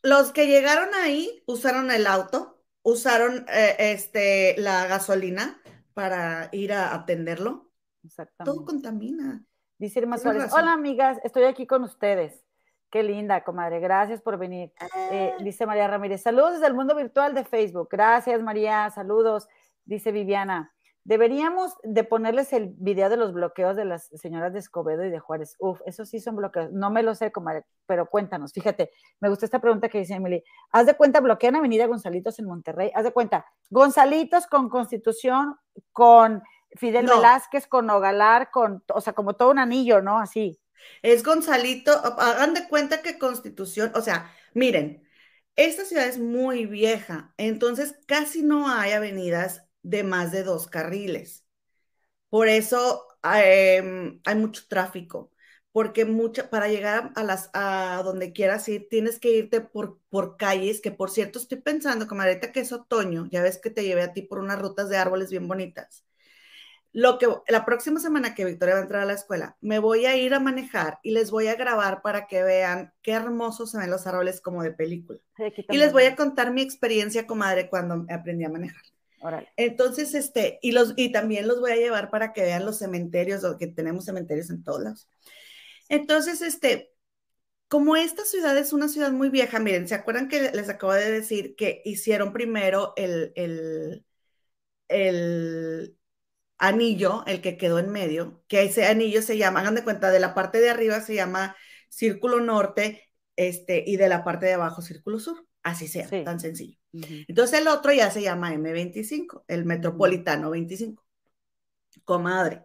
[0.00, 5.60] Los que llegaron ahí usaron el auto, usaron eh, este, la gasolina
[5.92, 7.72] para ir a atenderlo.
[8.04, 8.56] Exactamente.
[8.56, 9.44] Todo contamina.
[9.76, 12.45] Dice Irma Suárez, hola amigas, estoy aquí con ustedes.
[12.90, 13.80] Qué linda, comadre.
[13.80, 14.72] Gracias por venir.
[15.10, 15.42] Eh, ah.
[15.42, 16.22] dice María Ramírez.
[16.22, 17.88] Saludos desde el mundo virtual de Facebook.
[17.90, 18.90] Gracias, María.
[18.90, 19.48] Saludos.
[19.84, 20.72] Dice Viviana.
[21.06, 25.20] Deberíamos de ponerles el video de los bloqueos de las señoras de Escobedo y de
[25.20, 25.54] Juárez.
[25.60, 26.72] Uf, esos sí son bloqueos.
[26.72, 28.52] No me lo sé, comadre, pero cuéntanos.
[28.52, 30.42] Fíjate, me gusta esta pregunta que dice Emily.
[30.72, 32.90] Haz de cuenta, bloquean Avenida Gonzalitos en Monterrey.
[32.92, 35.54] Haz de cuenta, Gonzalitos con Constitución,
[35.92, 36.42] con
[36.74, 40.18] Fidel Velázquez, con Ogalar, con, o sea, como todo un anillo, ¿no?
[40.18, 40.58] Así.
[41.02, 45.06] Es Gonzalito, hagan de cuenta que Constitución, o sea, miren,
[45.56, 51.44] esta ciudad es muy vieja, entonces casi no hay avenidas de más de dos carriles.
[52.28, 55.32] Por eso em, hay mucho tráfico,
[55.72, 60.36] porque mucha, para llegar a, las, a donde quieras ir, tienes que irte por, por
[60.36, 63.84] calles, que por cierto estoy pensando, como ahorita que es otoño, ya ves que te
[63.84, 66.04] llevé a ti por unas rutas de árboles bien bonitas.
[66.96, 70.06] Lo que la próxima semana que Victoria va a entrar a la escuela, me voy
[70.06, 73.76] a ir a manejar y les voy a grabar para que vean qué hermosos se
[73.76, 75.18] ven los árboles como de película.
[75.68, 78.80] y les voy a contar mi experiencia, comadre, cuando aprendí a manejar.
[79.58, 83.44] Entonces, este, y, los, y también los voy a llevar para que vean los cementerios,
[83.58, 85.08] que tenemos cementerios en todos lados.
[85.90, 86.94] Entonces, este,
[87.68, 91.10] como esta ciudad es una ciudad muy vieja, miren, ¿se acuerdan que les acabo de
[91.10, 94.06] decir que hicieron primero el, el,
[94.88, 95.95] el
[96.58, 100.20] anillo, el que quedó en medio, que ese anillo se llama, hagan de cuenta, de
[100.20, 101.56] la parte de arriba se llama
[101.88, 105.46] Círculo Norte, este, y de la parte de abajo Círculo Sur.
[105.62, 106.78] Así sea, tan sencillo.
[106.92, 111.04] Entonces el otro ya se llama M25, el Metropolitano 25.
[112.04, 112.64] Comadre,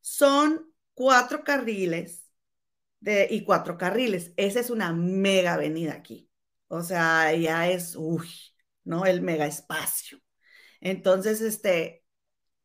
[0.00, 2.26] son cuatro carriles
[3.00, 4.32] de, y cuatro carriles.
[4.36, 6.28] Esa es una mega avenida aquí.
[6.68, 8.28] O sea, ya es, uy,
[8.84, 9.06] ¿no?
[9.06, 10.18] El mega espacio.
[10.80, 12.01] Entonces, este,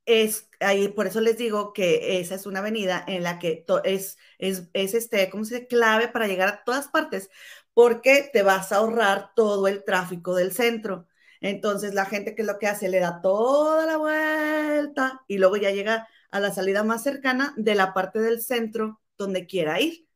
[0.08, 4.18] es ahí, por eso les digo que esa es una avenida en la que es,
[4.39, 5.68] es, es este, ¿cómo se?
[5.68, 7.30] Clave para llegar a todas partes,
[7.74, 11.08] porque te vas a ahorrar todo el tráfico del centro.
[11.41, 15.58] Entonces la gente que es lo que hace, le da toda la vuelta y luego
[15.58, 20.08] ya llega a la salida más cercana de la parte del centro donde quiera ir.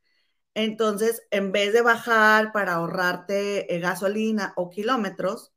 [0.56, 5.54] Entonces, en vez de bajar para ahorrarte eh, gasolina o kilómetros,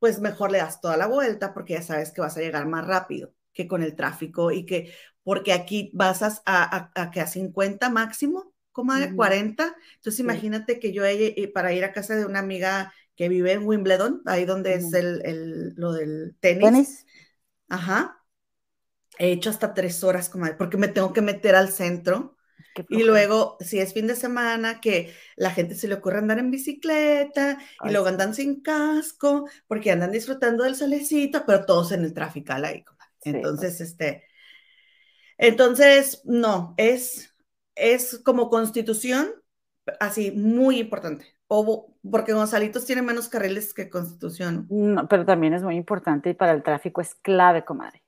[0.00, 2.86] pues mejor le das toda la vuelta porque ya sabes que vas a llegar más
[2.86, 4.92] rápido que con el tráfico y que,
[5.24, 9.74] porque aquí vas a, a, que a 50 máximo, como a 40.
[9.94, 11.02] Entonces imagínate que yo
[11.54, 15.22] para ir a casa de una amiga que vive en Wimbledon, ahí donde es el,
[15.24, 16.64] el, lo del tenis.
[16.64, 17.06] ¿Tenis?
[17.70, 18.22] Ajá.
[19.18, 22.36] He hecho hasta tres horas, como porque me tengo que meter al centro.
[22.90, 26.50] Y luego, si es fin de semana, que la gente se le ocurre andar en
[26.50, 32.12] bicicleta y luego andan sin casco, porque andan disfrutando del solecito, pero todos en el
[32.12, 32.84] tráfico ahí.
[33.30, 34.24] Entonces, este,
[35.38, 37.34] entonces, no, es,
[37.74, 39.30] es como constitución,
[40.00, 41.26] así, muy importante.
[41.48, 44.66] O, porque Gonzalitos tiene menos carriles que Constitución.
[44.68, 48.02] No, pero también es muy importante y para el tráfico es clave, comadre.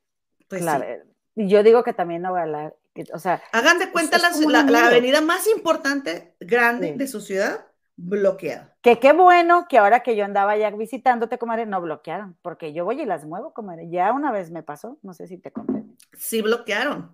[0.48, 1.04] Pues clave.
[1.36, 2.74] Y yo digo que también no va a la,
[3.12, 3.40] o sea.
[3.52, 7.67] Hagan de cuenta la, la, avenida más importante, grande de su ciudad,
[7.98, 8.76] bloqueada.
[8.80, 12.84] Que qué bueno que ahora que yo andaba ya visitándote, comadre, no bloquearon, porque yo
[12.84, 13.90] voy y las muevo, comadre.
[13.90, 15.84] Ya una vez me pasó, no sé si te conté.
[16.16, 17.12] Sí bloquearon,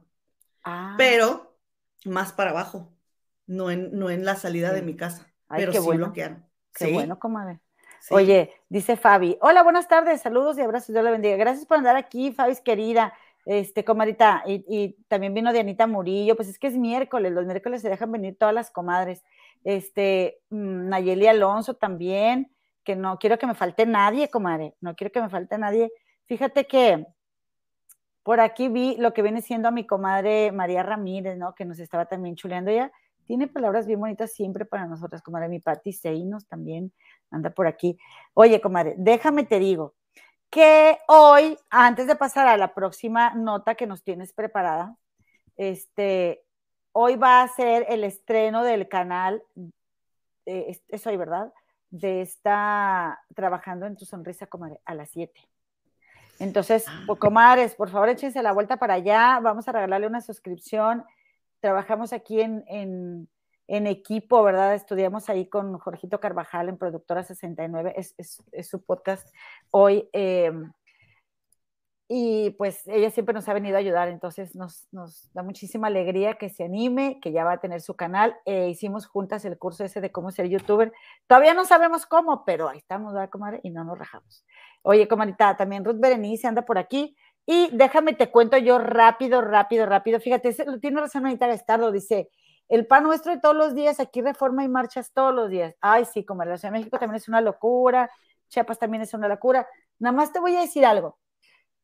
[0.63, 0.95] ah.
[0.99, 1.57] pero
[2.05, 2.93] más para abajo,
[3.47, 6.45] no en, no en la salida de mi casa, pero sí bloquearon.
[6.75, 7.61] Qué bueno, comadre.
[8.11, 11.37] Oye, dice Fabi, hola, buenas tardes, saludos y abrazos, Dios la bendiga.
[11.37, 13.15] Gracias por andar aquí, Fabi, querida.
[13.47, 17.83] Este, comadita, y, y, también vino Dianita Murillo, pues es que es miércoles, los miércoles
[17.83, 19.23] se dejan venir todas las comadres.
[19.65, 22.55] Este, mm, Nayeli Alonso también,
[22.85, 25.91] que no quiero que me falte nadie, comadre, no quiero que me falte nadie.
[26.27, 27.07] Fíjate que
[28.23, 31.55] por aquí vi lo que viene siendo a mi comadre María Ramírez, ¿no?
[31.55, 32.93] Que nos estaba también chuleando ella.
[33.27, 35.49] Tiene palabras bien bonitas siempre para nosotras, comadre.
[35.49, 36.93] Mi Pati Seinos también
[37.31, 37.99] anda por aquí.
[38.35, 39.95] Oye, comadre, déjame te digo
[40.55, 44.97] que hoy, antes de pasar a la próxima nota que nos tienes preparada,
[45.57, 46.45] este,
[46.97, 49.43] hoy va a ser el estreno del canal,
[50.47, 51.53] eh, es hoy, ¿verdad?
[51.91, 55.41] De estar trabajando en tu sonrisa, comadre, a las 7.
[56.39, 59.41] Entonces, pues, comadres, por favor, échense la vuelta para allá.
[59.41, 61.05] Vamos a regalarle una suscripción.
[61.61, 64.75] Trabajamos aquí en, en, equipo, ¿verdad?
[64.75, 69.27] Estudiamos ahí con Jorgito Carvajal en Productora 69, es, es, su podcast
[69.71, 70.09] hoy.
[70.13, 70.73] Em,
[72.17, 76.35] y pues ella siempre nos ha venido a ayudar, entonces nos, nos, da muchísima alegría
[76.35, 78.37] que se anime, que ya va a tener su canal.
[78.45, 80.93] Eh, hicimos juntas el curso ese de cómo ser youtuber.
[81.27, 83.59] Todavía no sabemos cómo, pero ahí estamos, ¿verdad, comadre?
[83.65, 84.47] Y no nos rajamos.
[84.83, 87.17] Oye, comadita, también Ruth Berenice anda por aquí.
[87.47, 90.21] Y déjame te cuento yo rápido, rápido, rápido.
[90.21, 92.31] Fíjate, tiene razón Anita Gastardo, dice,
[92.69, 95.75] el pan nuestro de todos los días, aquí reforma y marchas todos los días.
[95.81, 98.09] Ay, sí, comadre, la Ciudad de México también es una locura,
[98.51, 99.67] Chiapas también es una locura.
[99.99, 101.19] Nada más te voy a decir algo.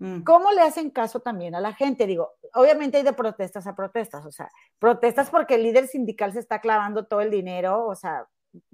[0.01, 0.23] Mm.
[0.23, 2.07] ¿Cómo le hacen caso también a la gente?
[2.07, 6.41] Digo, obviamente hay de protestas a protestas, o sea, protestas porque el líder sindical se
[6.41, 8.27] está clavando todo el dinero, o sea,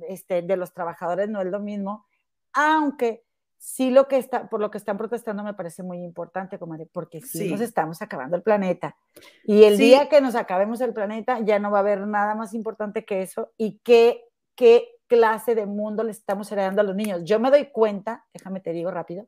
[0.08, 2.06] este, de los trabajadores no es lo mismo,
[2.52, 3.24] aunque
[3.58, 7.20] sí lo que está, por lo que están protestando me parece muy importante, comadre, porque
[7.20, 8.96] sí, nos estamos acabando el planeta.
[9.42, 12.54] Y el día que nos acabemos el planeta, ya no va a haber nada más
[12.54, 13.52] importante que eso.
[13.56, 14.22] ¿Y qué,
[14.54, 17.24] qué clase de mundo le estamos heredando a los niños?
[17.24, 19.26] Yo me doy cuenta, déjame te digo rápido,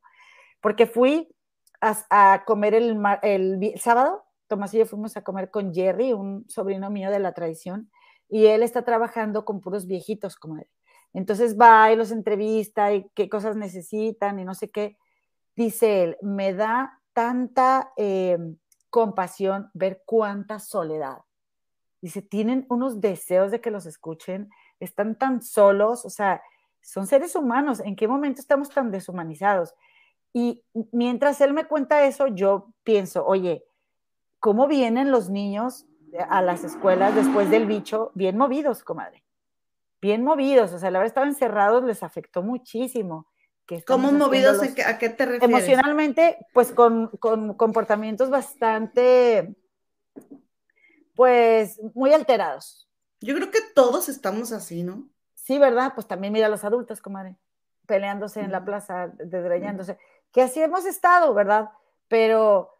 [0.61, 1.35] porque fui
[1.81, 6.91] a, comer el, el, sábado, Tomás y yo fuimos a comer con Jerry, un sobrino
[6.91, 7.91] mío de la tradición,
[8.29, 10.71] y él está trabajando con puros viejitos, comadre
[11.13, 14.99] entonces va y los entrevista y qué cosas necesitan y no sé qué.
[15.57, 18.39] Dice él, me da tanta eh,
[18.91, 21.19] compasión ver cuánta soledad.
[22.01, 26.41] Dice, tienen unos deseos de que los escuchen, están tan solos, o sea,
[26.81, 29.75] son seres humanos, ¿en qué momento estamos tan deshumanizados?
[30.33, 30.63] Y
[30.93, 33.65] mientras él me cuenta eso, yo pienso, oye,
[34.41, 35.87] ¿cómo vienen los niños
[36.29, 39.25] a las escuelas después del bicho bien movidos, comadre?
[40.01, 43.27] bien movidos, o sea, el haber estado encerrados les afectó muchísimo.
[43.87, 44.63] ¿Cómo movidos?
[44.87, 45.43] ¿A qué te refieres?
[45.43, 49.55] Emocionalmente, pues con, comportamientos bastante,
[51.15, 52.89] pues muy alterados.
[53.21, 55.07] Yo creo que todos estamos así, ¿no?
[55.35, 55.93] Sí, ¿verdad?
[55.95, 57.37] Pues también mira a los adultos, comadre,
[57.87, 59.99] peleándose en la plaza, desgreñándose,
[60.33, 61.71] que así hemos estado, ¿verdad?
[62.09, 62.79] Pero,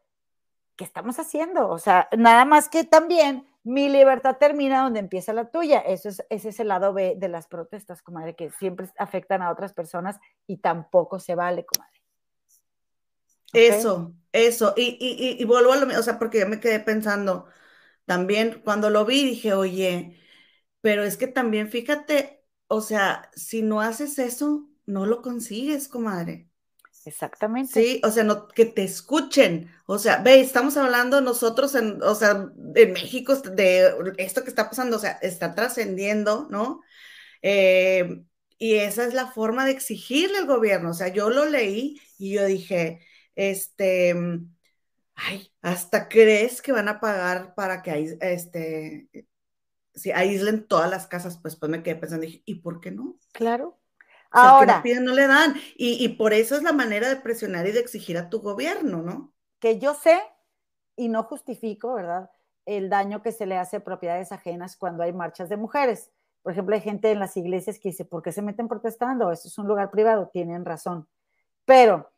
[0.77, 1.69] ¿qué estamos haciendo?
[1.69, 5.81] O sea, nada más que también mi libertad termina donde empieza la tuya.
[5.81, 9.51] Eso es, ese es el lado B de las protestas, comadre, que siempre afectan a
[9.51, 11.99] otras personas y tampoco se vale, comadre.
[13.53, 14.75] Eso, eso.
[14.77, 17.47] Y, y, y, vuelvo a lo mismo, o sea, porque yo me quedé pensando,
[18.07, 20.19] también cuando lo vi dije, oye,
[20.81, 26.49] pero es que también fíjate, o sea, si no haces eso, no lo consigues, comadre.
[27.09, 27.73] Exactamente.
[27.73, 29.71] Sí, o sea, no, que te escuchen.
[29.87, 34.69] O sea, ve, estamos hablando nosotros en, o sea, en México de esto que está
[34.69, 36.83] pasando, o sea, está trascendiendo, ¿no?
[37.43, 38.23] Eh,
[38.59, 40.91] y esa es la forma de exigirle al gobierno.
[40.91, 43.01] O sea, yo lo leí y yo dije,
[43.35, 44.15] este,
[45.15, 49.09] ay, hasta crees que van a pagar para que este,
[49.95, 53.19] si aíslen todas las casas, pues, pues me quedé pensando, dije, ¿y por qué no?
[53.33, 53.79] Claro.
[54.31, 54.83] Ahora.
[54.85, 55.55] no no le dan.
[55.77, 59.33] Y, por eso es la manera de presionar y de exigir a tu gobierno, ¿no?
[59.59, 60.21] Que yo sé
[60.97, 62.31] y no justifico, ¿verdad?
[62.67, 66.11] El daño que se le hace a propiedades ajenas cuando hay marchas de mujeres.
[66.43, 69.33] Por ejemplo, hay gente en las iglesias que dice, ¿por qué se meten protestando?
[69.33, 71.09] Esto es un lugar privado, tienen razón.
[71.65, 72.11] Pero,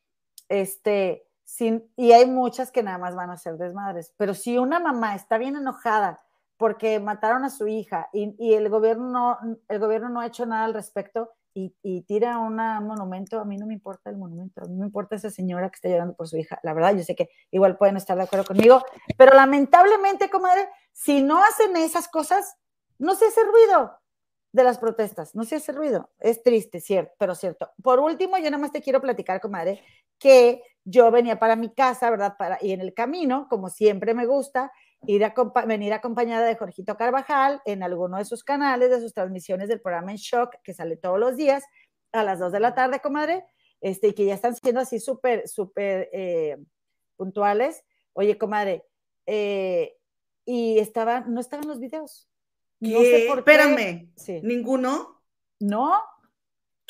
[0.48, 4.12] este, sin, y hay muchas que nada más van a ser desmadres.
[4.16, 6.22] Pero si una mamá está bien enojada
[6.56, 9.38] porque mataron a su hija y, y el, gobierno
[9.68, 13.66] el gobierno no ha hecho nada al respecto, y, tira un monumento, a mí no
[13.66, 16.36] me importa el monumento, a mí me importa esa señora que está llorando por su
[16.36, 16.58] hija.
[16.62, 18.84] La verdad, yo sé que igual pueden estar de acuerdo conmigo,
[19.16, 22.56] pero lamentablemente, comadre, si no hacen esas cosas,
[22.98, 23.98] no se hace ruido
[24.52, 26.10] de las protestas, no se hace ruido.
[26.18, 27.70] Es triste, cierto, pero cierto.
[27.82, 29.82] Por último, yo nada más te quiero platicar, comadre,
[30.18, 32.36] que yo venía para mi casa, ¿verdad?
[32.38, 34.72] Para, y en el camino, como siempre me gusta,
[35.06, 35.34] ir a,
[35.66, 40.10] venir acompañada de Jorgito Carvajal en alguno de sus canales, de sus transmisiones del programa
[40.10, 41.64] En Shock, que sale todos los días
[42.12, 43.44] a las 2 de la tarde, comadre,
[43.80, 46.58] este, y que ya están siendo así súper, súper eh,
[47.16, 48.84] puntuales, Oye, comadre,
[49.26, 49.96] eh,
[50.44, 52.28] y estaba, no estaban los videos.
[52.80, 55.22] No sé por Espérame, ¿ninguno?
[55.60, 56.02] No,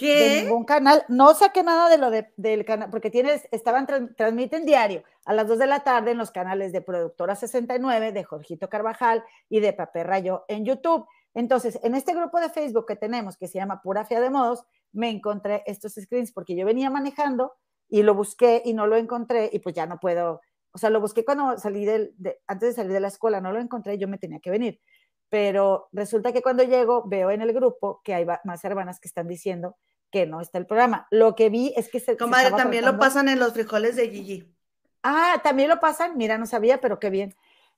[0.01, 0.31] ¿Qué?
[0.31, 1.05] De ningún canal.
[1.09, 3.87] No saqué nada de lo del canal, porque tienes, estaban,
[4.17, 8.25] transmiten diario a las 2 de la tarde en los canales de Productora 69, de
[8.25, 11.07] Jorgito Carvajal y de Papel Rayo en YouTube.
[11.35, 14.65] Entonces, en este grupo de Facebook que tenemos, que se llama Pura Fia de Modos,
[14.93, 17.53] me encontré estos screens porque yo venía manejando
[17.89, 20.41] y lo busqué y no lo encontré y pues ya no puedo,
[20.73, 23.53] o sea, lo busqué cuando salí del, de, antes de salir de la escuela, no
[23.53, 24.81] lo encontré, yo me tenía que venir.
[25.29, 29.29] Pero resulta que cuando llego veo en el grupo que hay más hermanas que están
[29.29, 29.77] diciendo
[30.11, 31.07] que no está el programa.
[31.11, 32.17] Lo que vi es que se.
[32.17, 34.55] Comadre, también lo pasan en los frijoles de Gigi.
[35.03, 36.17] Ah, también lo pasan.
[36.17, 37.35] Mira, no sabía, pero qué bien.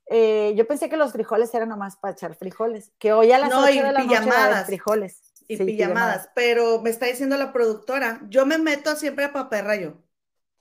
[0.06, 2.92] Eh, yo pensé que los frijoles eran nomás para echar frijoles.
[2.98, 5.22] Que hoy a las no, 8 de la pijamadas, frijoles.
[5.48, 9.98] Y pijamadas, pero me está diciendo la productora, yo me meto siempre a paperrayo.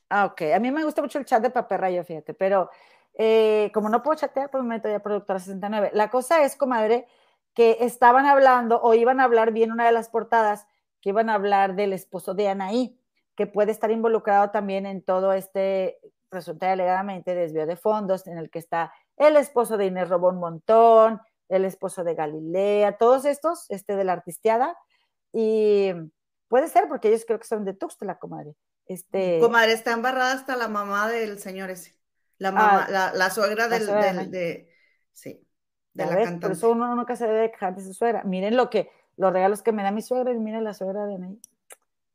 [0.10, 0.42] Ah, ok.
[0.56, 2.70] A mí me gusta mucho el chat de paperrayo, fíjate, pero
[3.14, 5.92] eh, como no puedo chatear, pues me meto ya a productora 69.
[5.94, 7.08] La cosa es, comadre,
[7.54, 10.68] que estaban hablando o iban a hablar bien una de las portadas
[11.02, 13.00] que iban a hablar del esposo de Anaí,
[13.36, 16.00] que puede estar involucrado también en todo este,
[16.30, 21.22] resulta alegadamente, desvío de fondos, en el que está el esposo de Inés Robón Montón,
[21.50, 24.78] el esposo de Galilea, todos estos, este de la artisteada,
[25.34, 25.92] y
[26.48, 28.56] puede ser porque ellos creo que son de Tuxtla, comadre.
[28.86, 29.40] Este...
[29.40, 31.96] Comadre, está embarrada hasta la mamá del señor ese,
[32.38, 33.86] la mamá, ah, la, suegra del,
[34.32, 34.70] de,
[35.14, 35.48] sí,
[35.94, 36.48] de la cantante.
[36.48, 38.24] Por eso uno nunca se debe quejar de su suegra.
[38.24, 41.18] Miren lo que, los regalos que me da mi suegra y mira la suegra de
[41.18, 41.40] mí.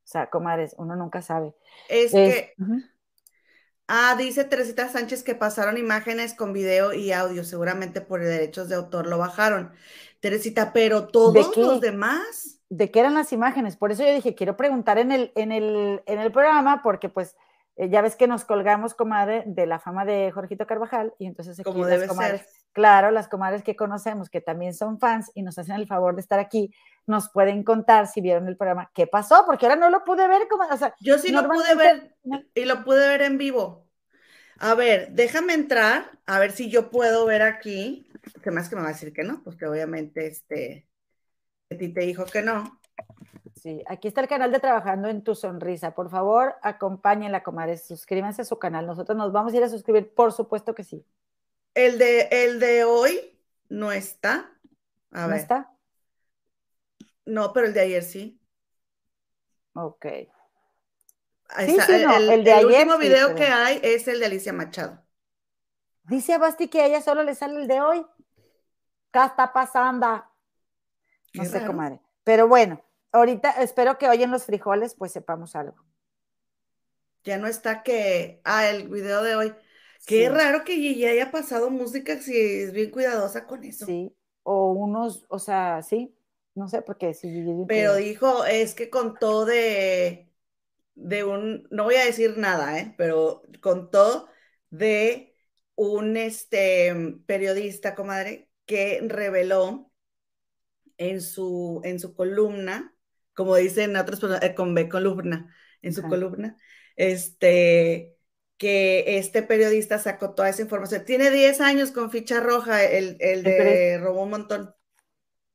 [0.07, 1.55] O sea, comadres, uno nunca sabe.
[1.89, 2.55] Es, que.
[3.89, 8.75] Ah, dice Teresita Sánchez que pasaron imágenes con video y audio, seguramente por derechos de
[8.75, 9.73] autor lo bajaron.
[10.21, 12.61] Teresita, pero todos los demás.
[12.69, 13.77] ¿De qué eran las imágenes?
[13.77, 17.37] Por eso yo dije, quiero preguntar en el, en el, en el programa, porque pues
[17.77, 21.61] eh, ya ves que nos colgamos, comadre, de la fama de Jorgito Carvajal, y entonces
[21.63, 22.47] Como debe ser.
[22.77, 26.21] Claro, las comadres que conocemos, que también son fans y nos hacen el favor de
[26.21, 26.75] estar aquí,
[27.07, 30.47] nos pueden contar si vieron el programa, qué pasó, porque ahora no lo pude ver,
[30.47, 32.15] como, o sea, yo sí lo pude ver
[32.53, 33.87] y lo pude ver en vivo.
[34.59, 38.07] A ver, déjame entrar, a ver si yo puedo ver aquí,
[38.43, 40.87] que más que me va a decir que no, porque obviamente este,
[41.71, 42.79] a ti te dijo que no.
[43.55, 45.93] Sí, aquí está el canal de Trabajando en tu Sonrisa.
[45.93, 47.87] Por favor, acompáñenla, comadres.
[47.87, 48.87] Suscríbanse a su canal.
[48.87, 51.07] Nosotros nos vamos a ir a suscribir, por supuesto que sí.
[51.77, 54.51] El de, el de hoy no está.
[55.11, 55.77] A ¿No está?
[57.27, 58.41] No, pero el de ayer sí.
[59.75, 60.07] Ok.
[61.67, 65.05] Sí, sí, el, el, de el último video que hay es el de Alicia Machado.
[66.05, 68.07] Dice a Basti que a ella solo le sale el de hoy.
[69.13, 70.25] ¿Qué está pasando?
[71.35, 72.01] No sé, comadre.
[72.25, 75.77] Pero bueno, ahorita espero que hoy en los frijoles pues sepamos algo.
[77.23, 79.55] Ya no está que, ah, el video de hoy.
[80.07, 83.87] Qué raro que Gigi haya pasado música si es bien cuidadosa con eso.
[83.87, 86.17] Sí, o unos, o sea, sí,
[86.55, 87.53] no sé, porque si Gigi...
[87.69, 90.33] Pero dijo, es que contó de,
[90.95, 92.95] de un, no voy a decir nada, ¿eh?
[92.99, 94.29] pero contó
[94.71, 95.35] de
[95.75, 96.95] un este,
[97.27, 99.93] periodista, comadre, que reveló
[100.99, 102.97] en su, en su columna
[103.37, 106.57] como dicen otras personas, eh, con B columna, en su columna,
[106.97, 108.16] este,
[108.59, 111.05] que este periodista sacó toda esa información.
[111.05, 114.75] Tiene 10 años con ficha roja, el, el de Robó un montón.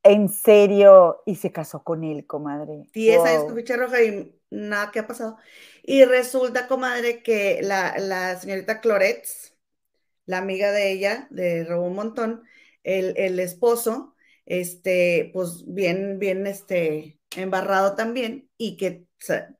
[0.04, 2.86] En serio, y se casó con él, comadre.
[2.92, 5.38] 10 años con ficha roja y nada que ha pasado.
[5.82, 9.54] Y resulta, comadre, que la, la señorita Cloretz,
[10.26, 12.44] la amiga de ella, de Robó un montón,
[12.84, 19.06] el, el esposo, este, pues bien, bien, este, embarrado también y que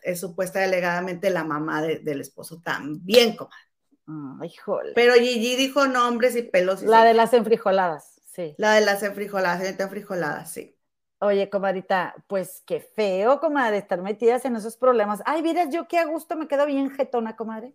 [0.03, 3.73] es supuesta alegadamente la mamá del esposo también, comadre.
[4.95, 6.83] Pero Gigi dijo nombres y pelos.
[6.83, 8.55] la de las enfrijoladas, sí.
[8.59, 10.77] La de las enfrijoladas, enfrijoladas, sí.
[11.20, 15.23] Oye, comadrita, pues qué feo, comadre, estar metidas en esos problemas.
[15.25, 17.75] Ay, miras, yo qué a gusto me quedo bien jetona, comadre.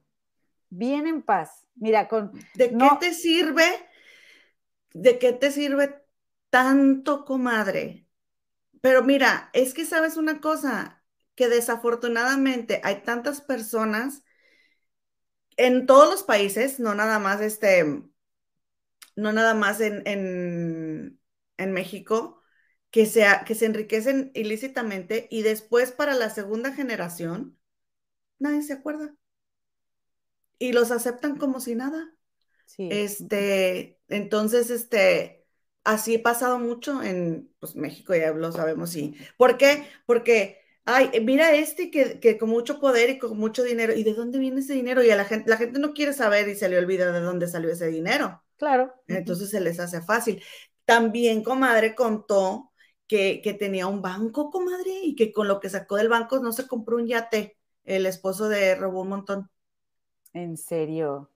[0.70, 1.66] Bien en paz.
[1.76, 2.34] Mira, con.
[2.56, 3.64] ¿De qué te sirve?
[4.94, 6.04] ¿De qué te sirve
[6.50, 8.07] tanto, comadre?
[8.82, 11.04] Pero mira, es que sabes una cosa,
[11.36, 14.24] que desafortunadamente hay tantas personas
[15.56, 17.84] en todos los países, no nada más este,
[19.16, 22.42] no nada más en, en, México,
[22.92, 27.58] que, sea, que se enriquecen ilícitamente y después para la segunda generación,
[28.40, 29.16] nadie se acuerda.
[30.60, 32.14] Y los aceptan como si nada.
[32.66, 32.90] Sí.
[32.92, 35.37] Este, entonces, este,
[35.88, 38.96] así ha pasado mucho en pues, México, ya lo sabemos.
[38.96, 39.88] Y, ¿Por qué?
[40.06, 43.94] Porque Ay, mira este que, que, con mucho poder y con mucho dinero.
[43.94, 45.04] ¿Y de dónde viene ese dinero?
[45.04, 47.50] Y a la gente, la gente no quiere saber y se le olvida de dónde
[47.50, 48.42] salió ese dinero.
[48.56, 48.94] Claro.
[49.06, 50.42] Entonces se les hace fácil.
[50.86, 52.72] También, comadre, contó
[53.06, 56.54] que, que tenía un banco, comadre, y que con lo que sacó del banco no
[56.54, 57.58] se compró un yate.
[57.84, 59.50] El esposo de robó un montón.
[60.32, 61.30] ¿En serio?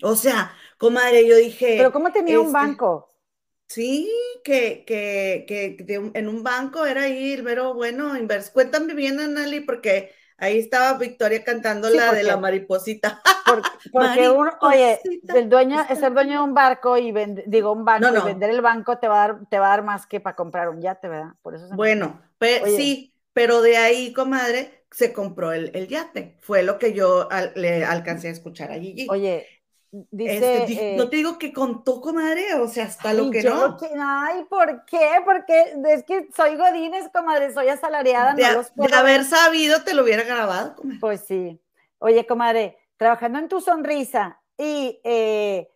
[0.00, 1.74] O sea, comadre, yo dije.
[1.76, 3.15] ¿Pero cómo tenía un este, banco?
[3.68, 4.08] Sí,
[4.44, 8.12] que, que, que en un banco era ir, pero bueno,
[8.52, 13.20] Cuéntame bien, Anali, porque ahí estaba Victoria cantando la de la mariposita.
[13.92, 14.98] Porque, uno, oye,
[15.28, 17.12] el dueño, es el dueño de un barco y
[17.46, 19.84] digo un banco y vender el banco te va a dar, te va a dar
[19.84, 21.34] más que para comprar un yate, ¿verdad?
[21.42, 22.20] Por eso bueno,
[22.64, 26.36] sí, pero de ahí, comadre, se compró el, el yate.
[26.40, 29.06] Fue lo que yo le alcancé a escuchar a Gigi.
[29.10, 29.46] Oye,
[29.90, 33.76] Dice, este, no te digo que contó, comadre, o sea, hasta lo que no.
[33.98, 35.08] ay, ¿por qué?
[35.24, 38.34] Porque es que soy Godínez, comadre, soy asalariada.
[38.34, 38.44] De,
[38.94, 40.98] haber sabido, te lo hubiera grabado, comadre.
[41.00, 41.60] Pues sí.
[41.98, 45.70] Oye, comadre, trabajando en tu sonrisa y, eh,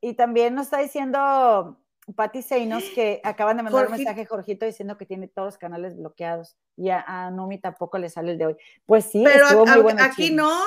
[0.00, 1.78] y también nos está diciendo
[2.14, 5.96] Patti Seinos que acaban de mandar un mensaje Jorgito diciendo que tiene todos los canales
[5.96, 8.56] bloqueados y a, a Numi tampoco le sale el de hoy.
[8.86, 9.64] Pues sí, pero
[9.98, 10.58] aquí no,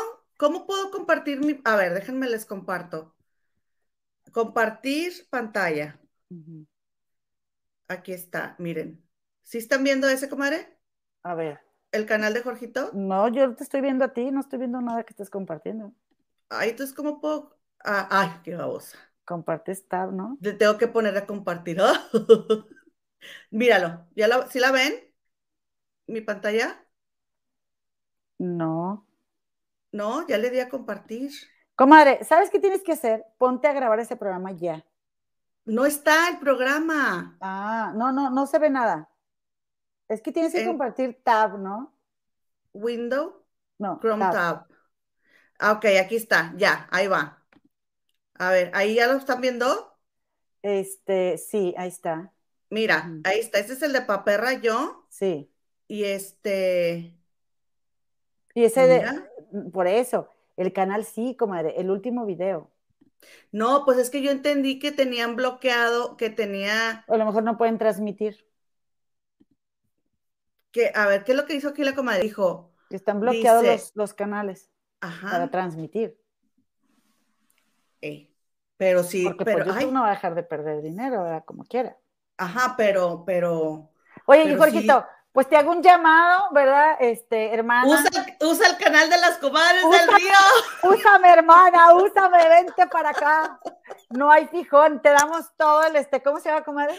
[0.41, 1.61] ¿Cómo puedo compartir mi...
[1.65, 3.13] A ver, déjenme les comparto.
[4.31, 5.99] Compartir pantalla.
[7.87, 9.07] Aquí está, miren.
[9.43, 10.79] ¿Sí están viendo ese, comadre?
[11.21, 11.59] A ver.
[11.91, 12.89] ¿El canal de Jorgito?
[12.93, 15.93] No, yo te estoy viendo a ti, no estoy viendo nada que estés compartiendo.
[16.49, 17.55] Ay, entonces, ¿cómo puedo...?
[17.85, 18.97] Ah, ay, qué babosa.
[19.25, 20.39] Compartes tab, ¿no?
[20.41, 21.77] Le tengo que poner a compartir.
[23.51, 24.07] Míralo.
[24.15, 24.91] ¿Ya la, ¿Sí la ven?
[26.07, 26.83] ¿Mi pantalla?
[28.39, 29.05] No.
[29.91, 31.31] No, ya le di a compartir.
[31.75, 33.25] Comadre, ¿sabes qué tienes que hacer?
[33.37, 34.85] Ponte a grabar ese programa ya.
[35.65, 37.37] No está el programa.
[37.41, 39.09] Ah, no, no, no se ve nada.
[40.07, 41.95] Es que tienes que compartir tab, ¿no?
[42.73, 43.45] Window.
[43.77, 43.99] No.
[43.99, 44.67] Chrome tab.
[45.59, 47.43] Ah, ok, aquí está, ya, ahí va.
[48.35, 49.95] A ver, ¿ahí ya lo están viendo?
[50.63, 52.33] Este, sí, ahí está.
[52.69, 53.59] Mira, ahí está.
[53.59, 55.05] Este es el de Paperra yo.
[55.09, 55.53] Sí.
[55.87, 57.15] Y este.
[58.53, 59.05] Y ese de,
[59.71, 62.69] por eso, el canal sí, comadre, el último video.
[63.51, 67.03] No, pues es que yo entendí que tenían bloqueado, que tenía.
[67.07, 68.45] O a lo mejor no pueden transmitir.
[70.71, 72.23] Que, a ver, ¿qué es lo que hizo aquí la comadre?
[72.23, 72.71] Dijo.
[72.89, 76.17] están bloqueados los, canales para transmitir.
[78.01, 78.31] Eh,
[78.77, 81.43] pero sí, Porque pero pues, no va a dejar de perder dinero, ¿verdad?
[81.45, 81.97] Como quiera.
[82.37, 83.91] Ajá, pero, pero.
[84.25, 86.97] Oye, pero Jorgito, pues te hago un llamado, ¿verdad?
[86.99, 87.87] Este, hermana.
[87.87, 90.33] Usa, el canal de las comadres del río.
[90.83, 93.59] Úsame, hermana, úsame, vente para acá.
[94.09, 96.95] No hay fijón, te damos todo el, este, ¿cómo se llama, comadre?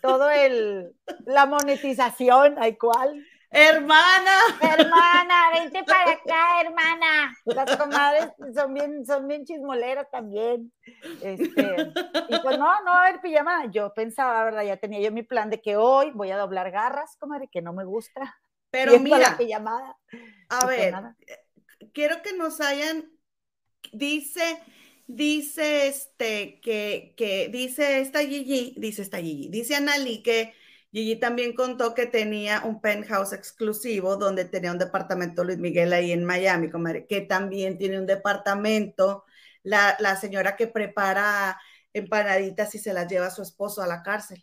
[0.00, 0.92] Todo el,
[1.24, 3.24] la monetización, ¿hay cuál?
[3.50, 4.30] Hermana.
[4.60, 7.36] Hermana, vente para acá, hermana.
[7.44, 10.72] Las comadres son bien, son bien chismoleras también.
[11.20, 11.92] Este,
[12.28, 13.66] y pues no, no a haber pijama.
[13.70, 14.62] Yo pensaba, ¿verdad?
[14.62, 17.72] Ya tenía yo mi plan de que hoy voy a doblar garras, comadre, que no
[17.72, 18.41] me gusta.
[18.72, 19.98] Pero mira, la pijamada.
[20.48, 20.94] a ver,
[21.92, 23.12] quiero que nos hayan,
[23.92, 24.58] dice,
[25.06, 30.54] dice este, que, que dice esta Gigi, dice esta Gigi, dice Anali que
[30.90, 36.10] Gigi también contó que tenía un penthouse exclusivo donde tenía un departamento Luis Miguel ahí
[36.10, 39.24] en Miami, comadre, que también tiene un departamento,
[39.62, 41.60] la, señora que prepara
[41.92, 44.42] empanaditas y se las lleva a su esposo a la cárcel.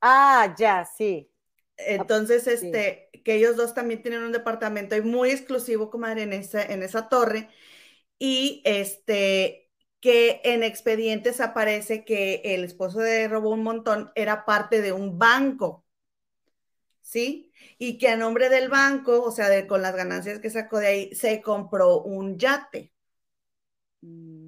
[0.00, 1.30] Ah, ya, sí.
[1.76, 6.82] Entonces, este, que ellos dos también tienen un departamento muy exclusivo, comadre, en esa, en
[6.82, 7.48] esa torre.
[8.18, 9.70] Y este,
[10.00, 15.18] que en expedientes aparece que el esposo de Robó un Montón era parte de un
[15.18, 15.84] banco,
[17.02, 17.52] ¿sí?
[17.78, 20.86] Y que a nombre del banco, o sea, de, con las ganancias que sacó de
[20.88, 22.92] ahí, se compró un yate.
[24.02, 24.45] Mm.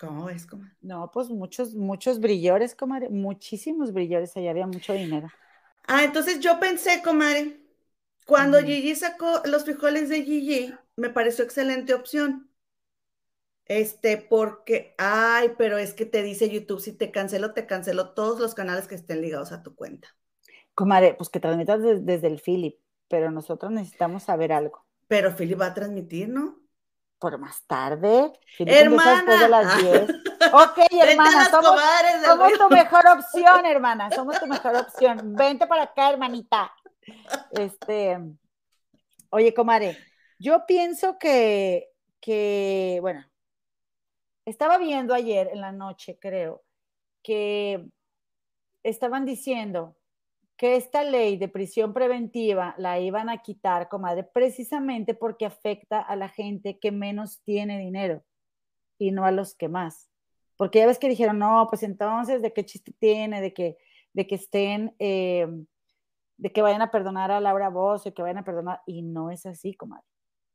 [0.00, 0.72] ¿Cómo es, comadre?
[0.80, 5.28] No, pues muchos, muchos brillores, comadre, muchísimos brillores, allá había mucho dinero.
[5.86, 7.60] Ah, entonces yo pensé, comadre,
[8.26, 12.50] cuando Gigi sacó los frijoles de Gigi, me pareció excelente opción
[13.70, 18.40] este, porque, ay, pero es que te dice YouTube, si te cancelo, te cancelo todos
[18.40, 20.08] los canales que estén ligados a tu cuenta.
[20.74, 24.84] Comadre, pues que transmitas desde el Philip, pero nosotros necesitamos saber algo.
[25.06, 26.58] Pero Philip va a transmitir, ¿no?
[27.20, 28.32] Por más tarde.
[28.58, 29.42] hermana.
[29.42, 30.10] De las 10.
[30.52, 31.80] ok, hermana, somos,
[32.24, 35.36] somos tu mejor opción, hermana, somos tu mejor opción.
[35.36, 36.72] Vente para acá, hermanita.
[37.50, 38.18] Este,
[39.28, 39.98] oye, comadre,
[40.38, 41.90] yo pienso que,
[42.20, 43.24] que, bueno,
[44.46, 46.64] estaba viendo ayer en la noche, creo,
[47.22, 47.84] que
[48.82, 49.99] estaban diciendo
[50.60, 56.16] que esta ley de prisión preventiva la iban a quitar, comadre, precisamente porque afecta a
[56.16, 58.22] la gente que menos tiene dinero
[58.98, 60.10] y no a los que más.
[60.58, 63.40] Porque ya ves que dijeron, no, pues entonces, ¿de qué chiste tiene?
[63.40, 63.78] De que,
[64.12, 65.48] de que estén, eh,
[66.36, 68.82] de que vayan a perdonar a Laura Bozo y que vayan a perdonar.
[68.84, 70.04] Y no es así, comadre.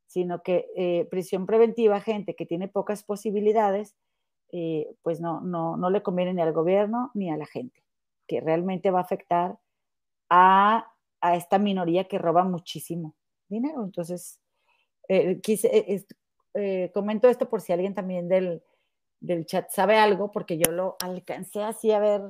[0.06, 3.96] Sino que eh, prisión preventiva, gente que tiene pocas posibilidades,
[4.52, 7.82] eh, pues no, no, no le conviene ni al gobierno ni a la gente,
[8.28, 9.58] que realmente va a afectar
[10.30, 10.92] a,
[11.34, 13.16] esta minoría que roba muchísimo
[13.48, 13.84] dinero.
[13.84, 14.40] Entonces,
[15.08, 16.04] eh, quise,
[16.54, 18.62] eh, comento esto por si alguien también del,
[19.46, 22.22] chat sabe algo, porque yo lo alcancé así a ver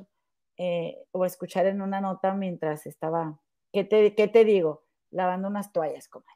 [1.11, 3.39] o a escuchar en una nota mientras estaba,
[3.71, 4.83] ¿qué te, qué te digo?
[5.11, 6.33] Lavando unas toallas, comadre.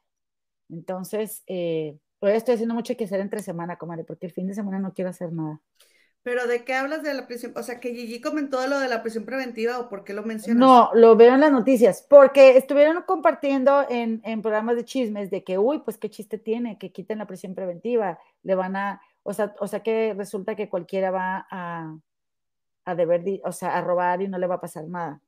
[0.68, 1.42] Entonces,
[2.24, 4.94] Hoy estoy haciendo mucho que hacer entre semana, comadre, porque el fin de semana no
[4.94, 5.60] quiero hacer nada.
[6.22, 7.52] Pero ¿de qué hablas de la prisión?
[7.56, 10.60] O sea, que Gigi comentó lo de la prisión preventiva o por qué lo mencionas?
[10.60, 15.58] No, lo veo en las noticias, porque estuvieron compartiendo en, programas de chismes de que,
[15.58, 19.54] uy, pues qué chiste tiene, que quiten la prisión preventiva, le van a, o sea,
[19.58, 21.96] o sea que resulta que cualquiera va a,
[22.84, 25.20] a deber, o sea, a robar y no le va a pasar nada.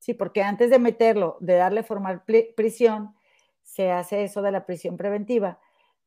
[0.00, 3.14] Sí, porque antes de meterlo, de darle formal prisión,
[3.62, 5.58] se hace eso de la prisión preventiva,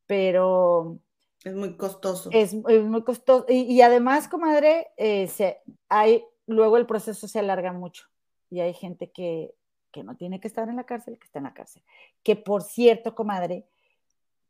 [0.06, 0.98] pero...
[1.44, 2.30] Es muy costoso.
[2.32, 3.46] Es, muy costoso.
[3.48, 8.04] Y, además, comadre, eh, se, hay, luego el proceso se alarga mucho
[8.50, 9.54] y hay gente que,
[9.90, 11.82] que, no tiene que estar en la cárcel, que está en la cárcel.
[12.22, 13.66] Que por cierto, comadre,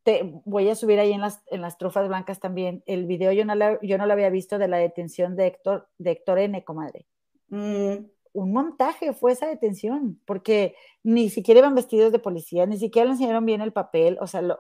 [0.02, 3.44] te voy a subir ahí en las, en las trufas blancas también el video, yo
[3.44, 7.06] no, yo no lo había visto de la detención de Héctor, de Héctor N, comadre.
[7.48, 13.06] Mm un montaje fue esa detención, porque ni siquiera iban vestidos de policía, ni siquiera
[13.06, 14.58] le enseñaron bien el papel, o sea, lo,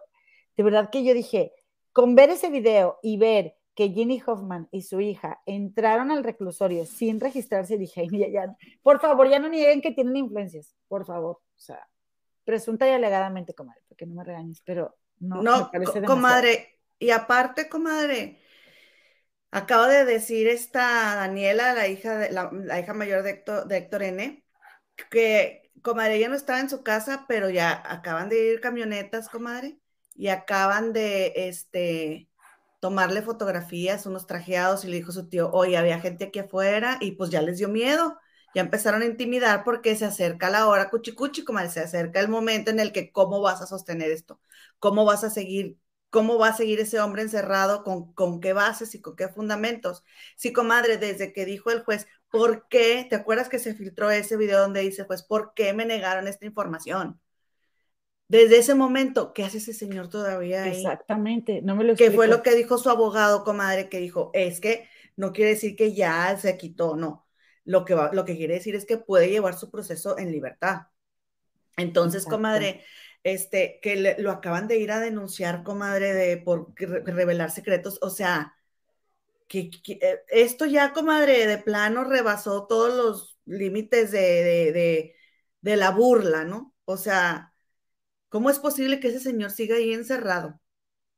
[0.56, 1.52] de verdad que yo dije,
[1.92, 6.84] con ver ese video y ver que Ginny Hoffman y su hija entraron al reclusorio
[6.84, 11.36] sin registrarse, dije, ya, ya, por favor, ya no nieguen que tienen influencias, por favor,
[11.36, 11.88] o sea,
[12.44, 15.42] presunta y alegadamente, comadre, porque no me regañes, pero no.
[15.42, 15.70] No,
[16.06, 18.42] comadre, y aparte, comadre,
[19.54, 24.02] Acaba de decir esta Daniela, la hija, de, la, hija mayor de Héctor, de Héctor
[24.02, 24.46] N.,
[25.10, 29.78] que comadre ella no estaba en su casa, pero ya acaban de ir camionetas, comadre,
[30.14, 32.28] y acaban de este,
[32.80, 37.12] tomarle fotografías, unos trajeados, y le dijo su tío, oye, había gente aquí afuera, y
[37.12, 38.18] pues ya les dio miedo,
[38.54, 42.70] ya empezaron a intimidar porque se acerca la hora cuchicuchi, comadre, se acerca el momento
[42.70, 44.40] en el que cómo vas a sostener esto,
[44.78, 45.78] cómo vas a seguir
[46.10, 47.82] ¿Cómo va a seguir ese hombre encerrado?
[47.84, 50.04] ¿Con, ¿Con qué bases y con qué fundamentos?
[50.36, 53.06] Sí, comadre, desde que dijo el juez, ¿por qué?
[53.08, 56.44] ¿Te acuerdas que se filtró ese video donde dice, pues, ¿por qué me negaron esta
[56.44, 57.18] información?
[58.32, 60.70] Desde ese momento, ¿qué hace ese señor todavía ahí?
[60.70, 64.58] Exactamente, no me lo Que fue lo que dijo su abogado, comadre, que dijo, es
[64.58, 67.28] que no quiere decir que ya se quitó, no.
[67.66, 70.86] Lo que, va, lo que quiere decir es que puede llevar su proceso en libertad.
[71.76, 72.82] Entonces, comadre,
[73.22, 78.54] este, que lo acaban de ir a denunciar, comadre, de por revelar secretos, o sea,
[79.46, 85.14] que, eh, esto ya, comadre, de plano rebasó todos los límites de,
[85.60, 86.74] de, la burla, ¿no?
[86.86, 87.51] O sea,
[88.32, 90.58] ¿cómo es posible que ese señor siga ahí encerrado?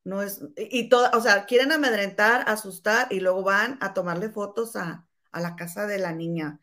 [0.05, 4.77] No es, y todo, o sea, quieren amedrentar, asustar y luego van a tomarle fotos
[4.77, 6.61] a, a la casa de la niña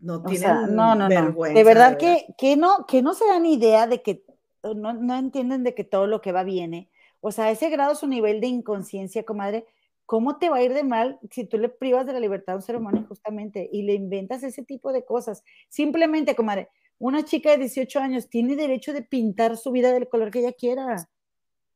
[0.00, 1.58] no tienen no, no, vergüenza.
[1.58, 4.24] De verdad, Que, que, no, que no se dan idea de que,
[4.62, 6.90] no, no entienden de que todo lo que va viene.
[7.20, 9.66] O sea, ese grado su nivel de inconsciencia, comadre,
[10.06, 12.56] ¿cómo te va a ir de mal si tú le privas de la libertad a
[12.56, 15.42] un ser humano justamente y le inventas ese tipo de cosas?
[15.68, 16.68] Simplemente, comadre,
[16.98, 20.52] una chica de 18 años tiene derecho de pintar su vida del color que ella
[20.52, 21.08] quiera,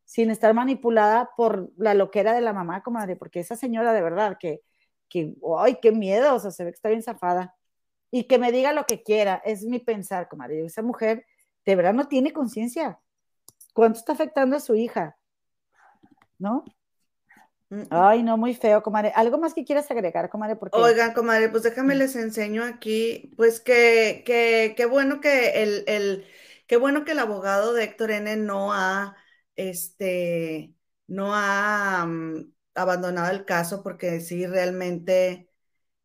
[0.04, 4.36] sin estar manipulada por la loquera de la mamá, comadre, porque esa señora de verdad
[4.38, 4.62] que,
[5.08, 7.54] que ay, qué miedo, o sea, se ve que está bien zafada
[8.10, 9.40] y que me diga lo que quiera.
[9.44, 10.64] Es mi pensar, comadre.
[10.64, 11.24] Esa mujer
[11.64, 13.00] de verdad no tiene conciencia.
[13.72, 15.16] ¿Cuánto está afectando a su hija?
[16.38, 16.64] ¿No?
[17.72, 17.86] Mm, mm.
[17.90, 19.12] Ay, no, muy feo, comadre.
[19.14, 20.56] ¿Algo más que quieras agregar, comadre?
[20.56, 20.78] Porque...
[20.78, 26.26] Oigan, comadre, pues déjame les enseño aquí, pues que, que, bueno que el, el,
[26.66, 29.16] qué bueno que el abogado de Héctor N no ha,
[29.56, 30.74] este,
[31.06, 35.48] no ha mm, abandonado el caso, porque sí, realmente,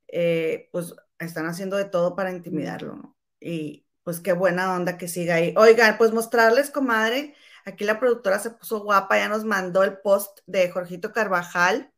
[0.07, 3.17] eh, pues están haciendo de todo para intimidarlo, ¿no?
[3.41, 5.53] Y pues qué buena onda que siga ahí.
[5.57, 7.35] Oigan, pues mostrarles, comadre,
[7.67, 11.91] aquí la productora se puso guapa, ya nos mandó el post de Jorgito Carvajal.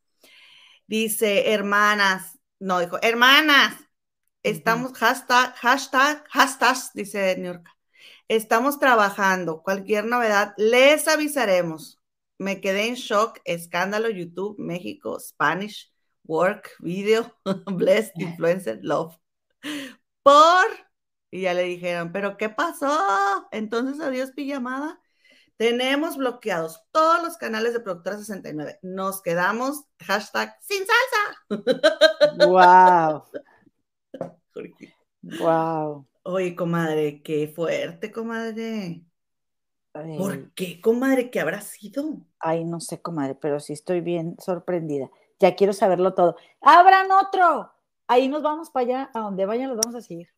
[0.88, 3.76] Dice, hermanas, no, dijo, hermanas,
[4.44, 7.70] estamos, hashtag, hashtag, hashtags, dice New York.
[8.28, 9.62] Estamos trabajando.
[9.64, 12.00] Cualquier novedad, les avisaremos.
[12.40, 13.40] Me quedé en shock.
[13.46, 15.92] Escándalo, YouTube, México, Spanish
[16.26, 17.32] work, video,
[17.66, 19.16] blessed, influencer, love.
[20.24, 20.66] por,
[21.32, 23.48] y ya le dijeron, pero ¿qué pasó?
[23.52, 25.00] Entonces, adiós pijamada.
[25.60, 28.80] Tenemos bloqueados todos los canales de Productora 69.
[28.82, 32.48] Nos quedamos, hashtag, sin salsa.
[32.48, 33.24] Wow.
[35.22, 36.08] Wow.
[36.24, 39.04] Oye, comadre, qué fuerte, comadre.
[39.92, 41.30] ¿Por qué, comadre?
[41.30, 42.22] ¿Qué habrá sido?
[42.40, 45.12] Ay, no sé, comadre, pero sí estoy bien sorprendida.
[45.40, 46.38] Ya quiero saberlo todo.
[46.62, 47.70] ¡Abran otro!
[48.08, 50.30] Ahí nos vamos para allá, a donde vayan, los vamos a seguir.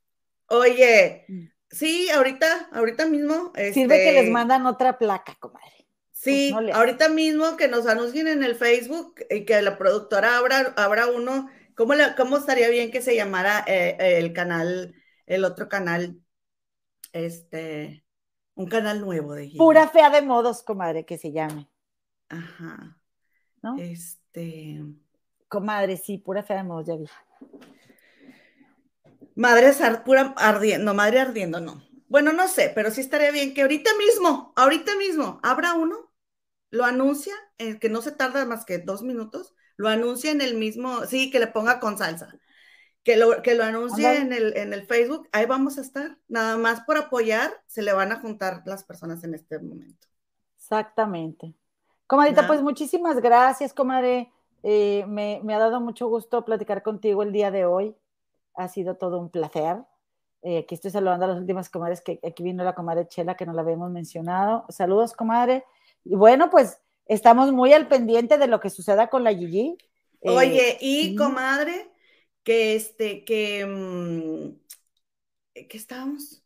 [0.47, 1.45] Oye, mm.
[1.71, 3.53] Sí, ahorita, ahorita mismo.
[3.73, 5.87] Sirve que les este mandan otra placa, comadre.
[6.11, 11.07] Sí, pues ahorita mismo que nos anuncien en el Facebook y que la productora abra,
[11.07, 11.49] uno.
[11.75, 14.93] ¿Cómo, ¿Cómo estaría bien que se llamara eh, el canal,
[15.25, 16.21] el otro canal?
[17.13, 18.05] Este,
[18.53, 21.67] un canal nuevo de Pura fea de modos, comadre, que se llame.
[22.29, 22.97] Ajá.
[23.63, 23.77] ¿No?
[23.77, 24.81] Este.
[25.47, 27.05] Comadre, sí, pura fea de modos, ya vi.
[29.35, 29.71] Madre
[30.03, 31.81] pura ardiendo, madre ardiendo, no.
[32.07, 36.11] Bueno, no sé, pero sí estaría bien que ahorita mismo, ahorita mismo, abra uno,
[36.69, 40.55] lo anuncia, en que no se tarda más que dos minutos, lo anuncia en el
[40.55, 42.37] mismo, sí, que le ponga con salsa,
[43.03, 46.17] que lo, que lo anuncie en el, en el Facebook, ahí vamos a estar.
[46.27, 50.07] Nada más por apoyar, se le van a juntar las personas en este momento.
[50.57, 51.55] Exactamente.
[52.07, 54.31] Comadita, pues muchísimas gracias, comadre.
[54.63, 57.95] Eh, me, me ha dado mucho gusto platicar contigo el día de hoy
[58.55, 59.77] ha sido todo un placer.
[60.43, 63.45] Eh, aquí estoy saludando a las últimas comadres, que aquí vino la comadre Chela, que
[63.45, 64.65] no la habíamos mencionado.
[64.69, 65.63] Saludos, comadre.
[66.03, 69.77] Y bueno, pues estamos muy al pendiente de lo que suceda con la Gigi.
[70.21, 71.91] Eh, Oye, y comadre,
[72.43, 76.43] que este, que, mm, ¿qué estábamos?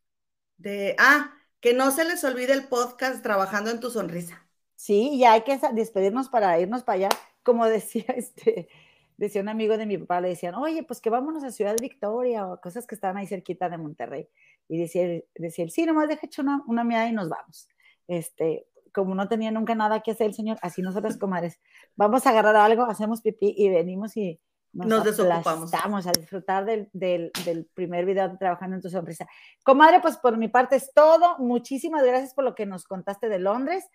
[0.58, 4.46] De, ah, que no se les olvide el podcast Trabajando en tu Sonrisa.
[4.76, 7.10] Sí, ya hay que despedirnos para irnos para allá.
[7.44, 8.70] Como decía este,
[9.18, 12.48] decía un amigo de mi papá, le decían, oye, pues que vámonos a Ciudad Victoria
[12.48, 14.28] o cosas que estaban ahí cerquita de Monterrey.
[14.68, 17.70] Y decía, decía sí, nomás deja hecho una, una mirada y nos vamos.
[18.08, 21.60] Este, como no tenía nunca nada que hacer el señor, así nosotras comadres,
[21.96, 24.40] vamos a agarrar algo, hacemos pipí y venimos y
[24.76, 25.74] nos, nos desocupamos.
[25.74, 29.26] Estamos a disfrutar del, del, del, primer video Trabajando en tu Sonrisa.
[29.64, 31.38] Comadre, pues por mi parte es todo.
[31.40, 33.86] Muchísimas gracias por lo que nos contaste de Londres.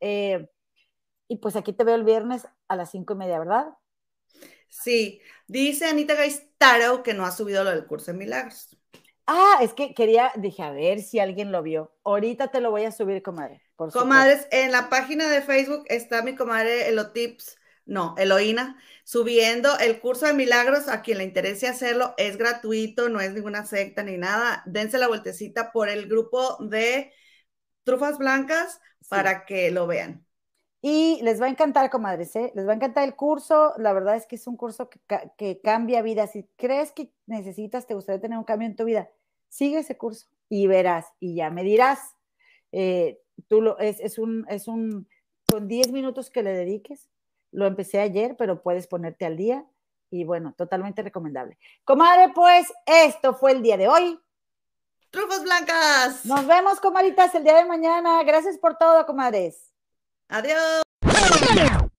[0.00, 0.48] Eh,
[1.28, 3.66] y pues aquí te veo el viernes a las cinco y media, ¿verdad?
[4.70, 8.76] Sí, dice Anita Gaistaro que no ha subido lo del curso de milagros.
[9.26, 11.92] Ah, es que quería, dije, a ver si alguien lo vio.
[12.02, 13.62] Ahorita te lo voy a subir, comadre.
[13.76, 17.56] Por Comadres, en la página de Facebook está mi comadre Elotips,
[17.86, 20.88] no, Eloína, subiendo el curso de milagros.
[20.88, 24.62] A quien le interese hacerlo, es gratuito, no es ninguna secta ni nada.
[24.66, 27.12] Dense la vueltecita por el grupo de
[27.84, 30.26] Trufas Blancas para que lo vean.
[30.82, 32.52] Y les va a encantar, comadres, ¿eh?
[32.54, 33.74] les va a encantar el curso.
[33.76, 36.26] La verdad es que es un curso que, cambia vida.
[36.26, 39.10] Si crees que necesitas, te gustaría tener un cambio en tu vida,
[39.48, 42.16] sigue ese curso y verás y ya me dirás.
[42.72, 45.06] Eh, tú lo, es, es, un, es un,
[45.46, 47.10] con 10 minutos que le dediques.
[47.52, 49.66] Lo empecé ayer, pero puedes ponerte al día
[50.10, 51.58] y bueno, totalmente recomendable.
[51.84, 54.18] Comadre, pues esto fue el día de hoy.
[55.10, 56.24] Trufas blancas.
[56.24, 58.22] Nos vemos, comaditas, el día de mañana.
[58.22, 59.69] Gracias por todo, comadres.
[60.30, 61.89] Adiós.